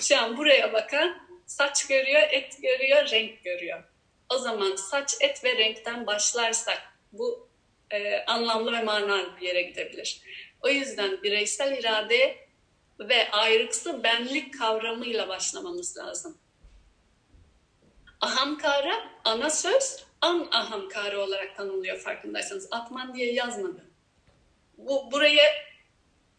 Şu 0.00 0.18
an 0.18 0.36
buraya 0.36 0.72
bakan 0.72 1.24
saç 1.46 1.86
görüyor, 1.86 2.22
et 2.30 2.62
görüyor, 2.62 3.10
renk 3.10 3.44
görüyor. 3.44 3.84
O 4.28 4.38
zaman 4.38 4.76
saç, 4.76 5.14
et 5.20 5.44
ve 5.44 5.56
renkten 5.56 6.06
başlarsak 6.06 6.82
bu 7.12 7.48
e, 7.94 8.24
anlamlı 8.26 8.72
ve 8.72 8.82
manalı 8.82 9.36
bir 9.40 9.46
yere 9.46 9.62
gidebilir. 9.62 10.20
O 10.62 10.68
yüzden 10.68 11.22
bireysel 11.22 11.78
irade 11.78 12.36
ve 13.00 13.30
ayrıksı 13.30 14.02
benlik 14.02 14.58
kavramıyla 14.58 15.28
başlamamız 15.28 15.96
lazım. 15.96 16.38
Ahamkara 18.20 19.10
ana 19.24 19.50
söz 19.50 20.04
an 20.20 20.48
ahamkara 20.52 21.18
olarak 21.20 21.56
tanımlıyor 21.56 21.98
farkındaysanız. 21.98 22.68
Atman 22.70 23.14
diye 23.14 23.32
yazmadı. 23.32 23.84
Bu 24.78 25.12
buraya 25.12 25.44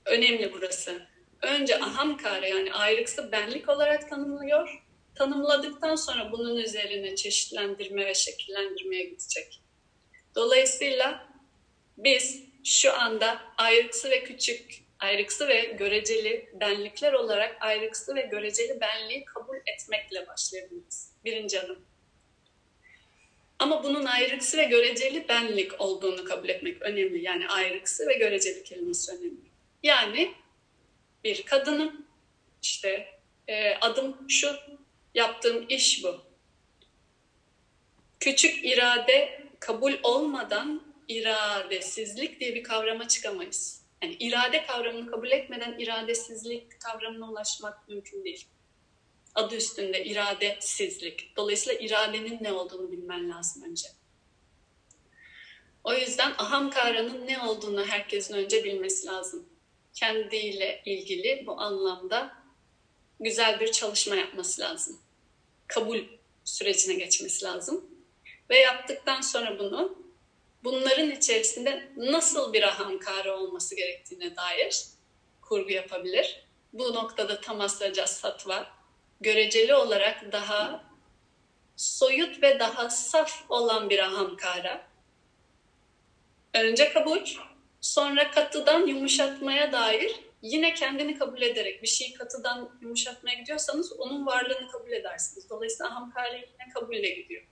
önemli 0.06 0.54
burası. 0.54 1.08
Önce 1.42 1.80
ahamkara 1.80 2.48
yani 2.48 2.74
ayrıksı 2.74 3.32
benlik 3.32 3.70
olarak 3.70 4.10
tanımlıyor. 4.10 4.84
Tanımladıktan 5.16 5.96
sonra 5.96 6.32
bunun 6.32 6.56
üzerine 6.56 7.16
çeşitlendirme 7.16 8.06
ve 8.06 8.14
şekillendirmeye 8.14 9.04
gidecek. 9.04 9.62
Dolayısıyla 10.36 11.25
biz 11.98 12.44
şu 12.64 12.94
anda 12.94 13.42
ayrıksı 13.58 14.10
ve 14.10 14.24
küçük, 14.24 14.84
ayrıksı 15.00 15.48
ve 15.48 15.62
göreceli 15.62 16.50
benlikler 16.54 17.14
olarak 17.14 17.58
ayrıksı 17.62 18.16
ve 18.16 18.22
göreceli 18.22 18.82
benliği 18.82 19.26
kabul 19.26 19.58
etmekle 19.66 20.28
başlayabiliriz. 20.28 21.12
Birinci 21.26 21.62
adım. 21.62 21.86
Ama 23.60 23.84
bunun 23.84 24.06
ayrıksı 24.06 24.58
ve 24.58 24.64
göreceli 24.64 25.28
benlik 25.30 25.82
olduğunu 25.82 26.26
kabul 26.26 26.50
etmek 26.50 26.82
önemli. 26.82 27.24
Yani 27.24 27.48
ayrıksı 27.48 28.08
ve 28.08 28.14
göreceli 28.14 28.64
kelimesi 28.64 29.12
önemli. 29.12 29.46
Yani 29.84 30.34
bir 31.24 31.44
kadının 31.44 32.08
işte 32.62 33.08
e, 33.48 33.76
adım 33.76 34.30
şu, 34.30 34.56
yaptığım 35.14 35.66
iş 35.70 36.04
bu. 36.04 36.22
Küçük 38.20 38.66
irade 38.66 39.42
kabul 39.60 39.94
olmadan 40.04 40.95
iradesizlik 41.08 42.40
diye 42.40 42.56
bir 42.56 42.64
kavrama 42.64 43.08
çıkamayız. 43.08 43.82
Yani 44.04 44.14
irade 44.14 44.66
kavramını 44.66 45.12
kabul 45.12 45.32
etmeden 45.32 45.80
iradesizlik 45.80 46.82
kavramına 46.82 47.30
ulaşmak 47.32 47.90
mümkün 47.90 48.24
değil. 48.24 48.48
Adı 49.36 49.56
üstünde 49.56 50.06
iradesizlik. 50.06 51.34
Dolayısıyla 51.38 51.80
iradenin 51.80 52.44
ne 52.44 52.52
olduğunu 52.52 52.92
bilmen 52.92 53.30
lazım 53.30 53.64
önce. 53.64 53.88
O 55.84 55.94
yüzden 55.94 56.34
ahamkaranın 56.38 57.28
ne 57.28 57.42
olduğunu 57.42 57.86
herkesin 57.86 58.34
önce 58.34 58.64
bilmesi 58.64 59.08
lazım. 59.08 59.50
Kendiyle 59.94 60.82
ilgili 60.86 61.44
bu 61.48 61.62
anlamda 61.62 62.36
güzel 63.20 63.60
bir 63.60 63.72
çalışma 63.72 64.16
yapması 64.16 64.62
lazım. 64.62 65.00
Kabul 65.68 66.00
sürecine 66.44 66.94
geçmesi 66.94 67.46
lazım. 67.46 67.86
Ve 68.50 68.60
yaptıktan 68.60 69.22
sonra 69.22 69.60
bunu 69.60 70.05
bunların 70.66 71.12
içerisinde 71.12 71.92
nasıl 71.98 72.54
bir 72.54 72.64
ahamkara 72.64 73.38
olması 73.38 73.76
gerektiğine 73.76 74.36
dair 74.36 74.86
kurgu 75.42 75.72
yapabilir. 75.72 76.46
Bu 76.74 76.94
noktada 76.94 77.42
Tamasya 77.42 78.08
Sattva 78.08 78.68
göreceli 79.22 79.74
olarak 79.76 80.32
daha 80.32 80.84
soyut 81.76 82.44
ve 82.44 82.60
daha 82.60 82.90
saf 82.90 83.46
olan 83.50 83.90
bir 83.90 84.00
ahamkara. 84.00 84.88
Önce 86.54 86.94
kabul, 86.94 87.20
sonra 87.82 88.32
katıdan 88.32 88.88
yumuşatmaya 88.88 89.72
dair 89.72 90.20
yine 90.42 90.74
kendini 90.74 91.20
kabul 91.20 91.42
ederek 91.42 91.84
bir 91.84 91.88
şeyi 91.88 92.14
katıdan 92.14 92.80
yumuşatmaya 92.82 93.40
gidiyorsanız 93.40 93.94
onun 94.00 94.26
varlığını 94.26 94.68
kabul 94.72 94.92
edersiniz. 94.92 95.50
Dolayısıyla 95.50 95.92
ahamkara 95.92 96.36
yine 96.36 96.70
kabulle 96.74 97.10
gidiyor. 97.10 97.44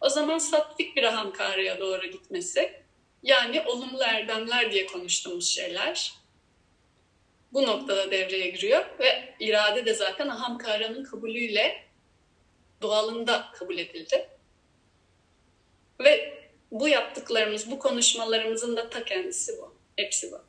O 0.00 0.08
zaman 0.08 0.38
sattvik 0.38 0.96
bir 0.96 1.02
ahamkaraya 1.02 1.80
doğru 1.80 2.06
gitmesi, 2.06 2.82
yani 3.22 3.62
olumlu 3.62 4.02
erdemler 4.02 4.72
diye 4.72 4.86
konuştuğumuz 4.86 5.48
şeyler 5.48 6.12
bu 7.52 7.66
noktada 7.66 8.10
devreye 8.10 8.50
giriyor 8.50 8.84
ve 8.98 9.34
irade 9.40 9.86
de 9.86 9.94
zaten 9.94 10.28
ahamkaranın 10.28 11.04
kabulüyle 11.04 11.84
doğalında 12.82 13.48
kabul 13.54 13.78
edildi. 13.78 14.28
Ve 16.00 16.42
bu 16.70 16.88
yaptıklarımız, 16.88 17.70
bu 17.70 17.78
konuşmalarımızın 17.78 18.76
da 18.76 18.90
ta 18.90 19.04
kendisi 19.04 19.58
bu. 19.58 19.76
Hepsi 19.96 20.32
bu. 20.32 20.40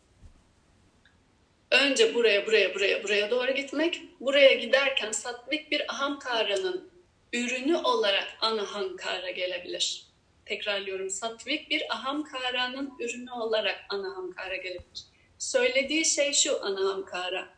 Önce 1.71 2.15
buraya, 2.15 2.45
buraya, 2.45 2.75
buraya, 2.75 3.03
buraya 3.03 3.31
doğru 3.31 3.51
gitmek. 3.51 4.01
Buraya 4.19 4.53
giderken 4.53 5.11
sattvik 5.11 5.71
bir 5.71 5.91
ahamkaranın 5.91 6.91
ürünü 7.33 7.75
olarak 7.75 8.37
anahankara 8.41 9.31
gelebilir. 9.31 10.07
Tekrarlıyorum, 10.45 11.09
satvik 11.09 11.69
bir 11.69 11.93
ahamkaranın 11.93 12.93
ürünü 12.99 13.31
olarak 13.31 13.85
anahankara 13.89 14.55
gelebilir. 14.55 15.03
Söylediği 15.39 16.05
şey 16.05 16.33
şu 16.33 16.65
anahankara, 16.65 17.49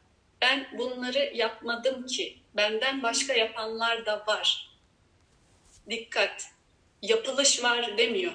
ben 0.41 0.67
bunları 0.77 1.31
yapmadım 1.33 2.05
ki, 2.05 2.37
benden 2.53 3.03
başka 3.03 3.33
yapanlar 3.33 4.05
da 4.05 4.23
var. 4.27 4.69
Dikkat, 5.89 6.45
yapılış 7.01 7.63
var 7.63 7.97
demiyor. 7.97 8.33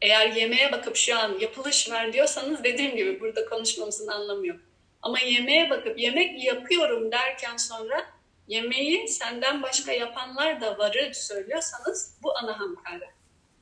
Eğer 0.00 0.28
yemeğe 0.30 0.72
bakıp 0.72 0.96
şu 0.96 1.18
an 1.18 1.38
yapılış 1.38 1.90
var 1.90 2.12
diyorsanız 2.12 2.64
dediğim 2.64 2.96
gibi 2.96 3.20
burada 3.20 3.48
konuşmamızın 3.48 4.06
anlamı 4.06 4.46
yok. 4.46 4.60
Ama 5.02 5.20
yemeğe 5.20 5.70
bakıp 5.70 5.98
yemek 5.98 6.44
yapıyorum 6.44 7.12
derken 7.12 7.56
sonra 7.56 8.19
yemeği 8.50 9.08
senden 9.08 9.62
başka 9.62 9.92
yapanlar 9.92 10.60
da 10.60 10.78
varı 10.78 11.14
söylüyorsanız 11.14 12.14
bu 12.22 12.36
anahamkara. 12.38 13.10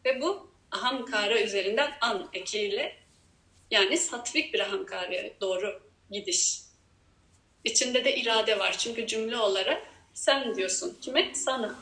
Ve 0.05 0.20
bu 0.20 0.51
ahamkara 0.70 1.41
üzerinden 1.41 1.93
an 2.01 2.28
ekiyle 2.32 2.97
yani 3.70 3.99
satvik 3.99 4.55
bir 4.55 4.61
ahamkaraya 4.61 5.41
doğru 5.41 5.82
gidiş. 6.11 6.61
İçinde 7.64 8.05
de 8.05 8.16
irade 8.16 8.59
var. 8.59 8.78
Çünkü 8.78 9.07
cümle 9.07 9.36
olarak 9.36 9.82
sen 10.14 10.55
diyorsun. 10.55 10.99
Kime? 11.01 11.34
Sana. 11.34 11.74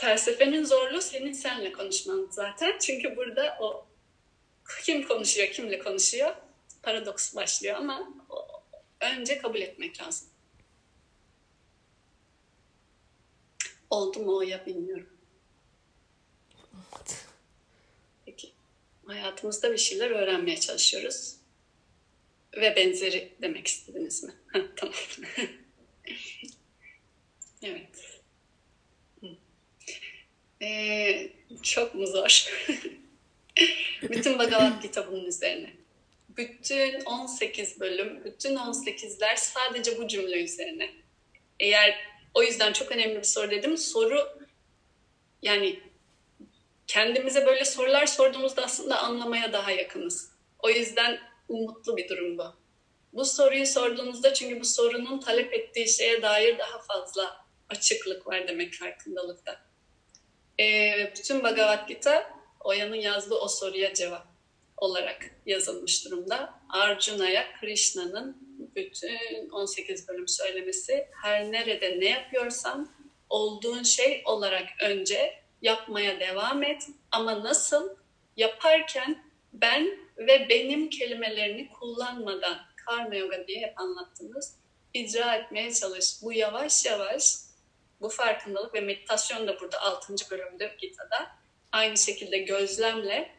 Felsefenin 0.00 0.64
zorluğu 0.64 1.02
senin 1.02 1.32
senle 1.32 1.72
konuşman 1.72 2.28
zaten. 2.30 2.78
Çünkü 2.78 3.16
burada 3.16 3.56
o 3.60 3.86
kim 4.84 5.08
konuşuyor, 5.08 5.48
kimle 5.48 5.78
konuşuyor 5.78 6.34
paradoks 6.82 7.34
başlıyor 7.36 7.76
ama 7.76 8.08
önce 9.00 9.38
kabul 9.38 9.60
etmek 9.60 10.00
lazım. 10.02 10.28
Oldu 13.90 14.18
mu 14.18 14.36
o 14.36 14.42
ya 14.42 14.66
bilmiyorum. 14.66 15.08
Peki. 18.26 18.52
Hayatımızda 19.06 19.72
bir 19.72 19.78
şeyler 19.78 20.10
öğrenmeye 20.10 20.60
çalışıyoruz. 20.60 21.36
Ve 22.56 22.76
benzeri 22.76 23.32
demek 23.42 23.66
istediniz 23.66 24.24
mi? 24.24 24.32
tamam. 24.76 24.94
evet. 27.62 28.20
Ee, 30.62 31.30
çok 31.62 31.94
mu 31.94 32.06
zor? 32.06 32.50
Bütün 34.02 34.38
Bhagavad 34.38 34.82
Gita 34.82 35.12
bunun 35.12 35.24
üzerine. 35.24 35.72
Bütün 36.28 37.00
18 37.00 37.80
bölüm, 37.80 38.24
bütün 38.24 38.56
18'ler 38.56 39.36
sadece 39.36 39.98
bu 39.98 40.08
cümle 40.08 40.44
üzerine. 40.44 40.90
Eğer 41.60 42.15
o 42.36 42.42
yüzden 42.42 42.72
çok 42.72 42.92
önemli 42.92 43.16
bir 43.16 43.22
soru 43.22 43.50
dedim. 43.50 43.76
Soru 43.76 44.38
yani 45.42 45.80
kendimize 46.86 47.46
böyle 47.46 47.64
sorular 47.64 48.06
sorduğumuzda 48.06 48.64
aslında 48.64 48.98
anlamaya 48.98 49.52
daha 49.52 49.70
yakınız. 49.70 50.30
O 50.58 50.70
yüzden 50.70 51.20
umutlu 51.48 51.96
bir 51.96 52.08
durum 52.08 52.38
bu. 52.38 52.44
Bu 53.12 53.24
soruyu 53.24 53.66
sorduğunuzda 53.66 54.34
çünkü 54.34 54.60
bu 54.60 54.64
sorunun 54.64 55.20
talep 55.20 55.52
ettiği 55.52 55.88
şeye 55.88 56.22
dair 56.22 56.58
daha 56.58 56.78
fazla 56.78 57.46
açıklık 57.68 58.26
var 58.26 58.48
demek 58.48 58.74
farkındalıkta. 58.74 59.60
Ee, 60.60 61.12
bütün 61.16 61.42
Bhagavad 61.42 61.88
Gita 61.88 62.30
Oya'nın 62.60 62.96
yazdığı 62.96 63.34
o 63.34 63.48
soruya 63.48 63.94
cevap 63.94 64.26
olarak 64.76 65.30
yazılmış 65.46 66.04
durumda. 66.04 66.54
Arjuna'ya 66.68 67.46
Krishna'nın 67.60 68.45
bütün 68.76 69.48
18 69.50 70.08
bölüm 70.08 70.28
söylemesi 70.28 71.08
her 71.22 71.52
nerede 71.52 72.00
ne 72.00 72.08
yapıyorsan 72.08 72.92
olduğun 73.28 73.82
şey 73.82 74.22
olarak 74.24 74.68
önce 74.82 75.34
yapmaya 75.62 76.20
devam 76.20 76.62
et 76.62 76.82
ama 77.10 77.44
nasıl 77.44 77.96
yaparken 78.36 79.24
ben 79.52 79.98
ve 80.18 80.48
benim 80.48 80.90
kelimelerini 80.90 81.68
kullanmadan 81.68 82.58
karma 82.86 83.14
yoga 83.14 83.46
diye 83.46 83.66
hep 83.66 83.80
anlattığımız 83.80 84.56
icra 84.94 85.34
etmeye 85.34 85.74
çalış. 85.74 86.22
Bu 86.22 86.32
yavaş 86.32 86.84
yavaş 86.84 87.36
bu 88.00 88.08
farkındalık 88.08 88.74
ve 88.74 88.80
meditasyon 88.80 89.46
da 89.46 89.60
burada 89.60 89.80
6. 89.80 90.14
bölümde 90.30 90.76
Gita'da 90.78 91.36
aynı 91.72 91.96
şekilde 91.96 92.38
gözlemle 92.38 93.36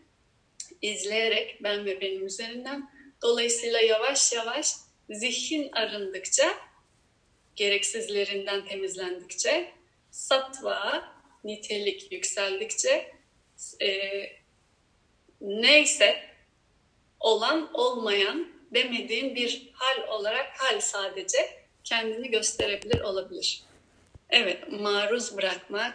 izleyerek 0.82 1.64
ben 1.64 1.86
ve 1.86 2.02
benim 2.02 2.26
üzerinden 2.26 2.92
dolayısıyla 3.22 3.80
yavaş 3.80 4.34
yavaş 4.34 4.68
zihin 5.10 5.72
arındıkça 5.72 6.58
gereksizlerinden 7.56 8.66
temizlendikçe 8.66 9.72
satva 10.12 11.14
nitelik 11.44 12.12
yükseldikçe 12.12 13.12
e, 13.82 13.90
neyse 15.42 16.24
olan 17.20 17.74
olmayan 17.74 18.48
demediğin 18.74 19.36
bir 19.36 19.70
hal 19.74 20.08
olarak 20.08 20.48
hal 20.58 20.80
sadece 20.80 21.38
kendini 21.84 22.32
gösterebilir 22.32 23.02
olabilir. 23.02 23.64
Evet, 24.30 24.72
maruz 24.72 25.38
bırakmak 25.38 25.94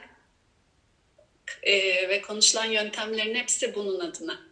e, 1.62 2.08
ve 2.08 2.20
konuşulan 2.20 2.64
yöntemlerin 2.64 3.34
hepsi 3.34 3.74
bunun 3.74 4.00
adına 4.00 4.51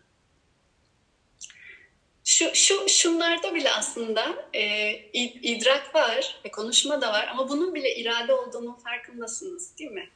şu, 2.30 2.54
şu 2.54 2.88
şunlarda 2.88 3.54
bile 3.54 3.72
aslında 3.72 4.48
e, 4.54 4.92
idrak 5.42 5.94
var 5.94 6.40
ve 6.44 6.50
konuşma 6.50 7.00
da 7.00 7.12
var 7.12 7.28
ama 7.32 7.48
bunun 7.48 7.74
bile 7.74 7.96
irade 7.96 8.34
olduğunun 8.34 8.74
farkındasınız 8.74 9.78
değil 9.78 9.90
mi? 9.90 10.10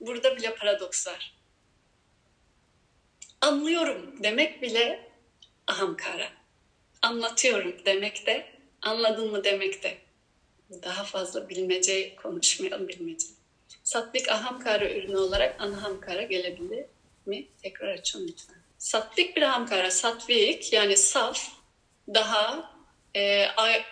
Burada 0.00 0.36
bile 0.36 0.54
paradoks 0.54 1.06
var. 1.06 1.34
Anlıyorum 3.40 4.22
demek 4.22 4.62
bile 4.62 5.10
ahamkara. 5.66 6.28
Anlatıyorum 7.02 7.74
demek 7.84 8.26
de, 8.26 8.46
anladın 8.82 9.30
mı 9.30 9.44
demek 9.44 9.82
de. 9.82 9.98
Daha 10.82 11.04
fazla 11.04 11.48
bilmece 11.48 12.16
konuşmayalım 12.16 12.88
bilmece. 12.88 13.26
Sattvik 13.84 14.28
ahamkara 14.28 14.90
ürünü 14.90 15.16
olarak 15.16 15.60
anahamkara 15.60 16.22
gelebilir 16.22 16.84
mi? 17.26 17.46
Tekrar 17.62 17.88
açın 17.88 18.28
lütfen. 18.28 18.61
Satvik 18.82 19.36
bir 19.36 19.42
ahamkara, 19.42 19.90
satvik 19.90 20.72
yani 20.72 20.96
saf, 20.96 21.48
daha 22.14 22.74
e, 23.14 23.46
ay, 23.46 23.82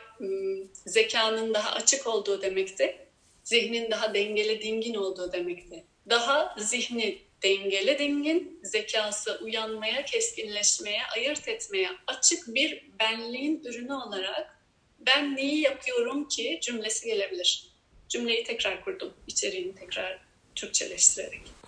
zekanın 0.86 1.54
daha 1.54 1.72
açık 1.72 2.06
olduğu 2.06 2.42
demekti. 2.42 3.08
Zihnin 3.44 3.90
daha 3.90 4.14
dengeli, 4.14 4.62
dingin 4.62 4.94
olduğu 4.94 5.32
demekti. 5.32 5.84
Daha 6.08 6.54
zihni 6.58 7.18
dengeli, 7.42 7.98
dingin, 7.98 8.60
zekası 8.62 9.38
uyanmaya, 9.42 10.04
keskinleşmeye, 10.04 11.00
ayırt 11.16 11.48
etmeye 11.48 11.88
açık 12.06 12.54
bir 12.54 12.90
benliğin 13.00 13.62
ürünü 13.64 13.92
olarak 13.92 14.58
ben 14.98 15.36
neyi 15.36 15.60
yapıyorum 15.60 16.28
ki 16.28 16.58
cümlesi 16.62 17.06
gelebilir. 17.06 17.70
Cümleyi 18.08 18.44
tekrar 18.44 18.84
kurdum, 18.84 19.14
içeriğini 19.26 19.74
tekrar 19.74 20.18
Türkçeleştirerek. 20.54 21.59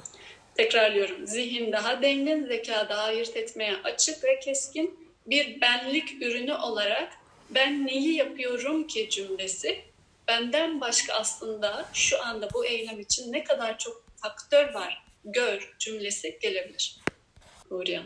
Tekrarlıyorum. 0.63 1.27
Zihin 1.27 1.73
daha 1.73 2.03
dengin, 2.03 2.47
zeka 2.47 2.89
daha 2.89 3.03
ayırt 3.03 3.37
etmeye 3.37 3.77
açık 3.85 4.25
ve 4.25 4.41
keskin 4.41 5.09
bir 5.27 5.61
benlik 5.61 6.23
ürünü 6.23 6.55
olarak 6.55 7.13
ben 7.51 7.87
neyi 7.87 8.15
yapıyorum 8.15 8.87
ki 8.87 9.11
cümlesi 9.11 9.81
benden 10.29 10.81
başka 10.81 11.15
aslında 11.15 11.89
şu 11.93 12.25
anda 12.25 12.49
bu 12.55 12.67
eylem 12.67 13.01
için 13.01 13.33
ne 13.33 13.45
kadar 13.45 13.79
çok 13.79 14.05
faktör 14.17 14.75
var 14.75 15.05
gör 15.25 15.75
cümlesi 15.79 16.39
gelebilir. 16.43 16.97
Huriye. 17.69 18.03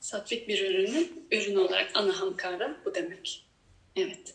Satvik 0.00 0.48
bir 0.48 0.70
ürünün 0.70 1.26
ürün 1.30 1.56
olarak 1.56 1.90
anahamkara 1.94 2.76
bu 2.84 2.94
demek. 2.94 3.46
Evet. 3.96 4.34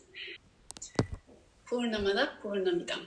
Purnamada 1.64 2.38
purnamidam. 2.42 3.00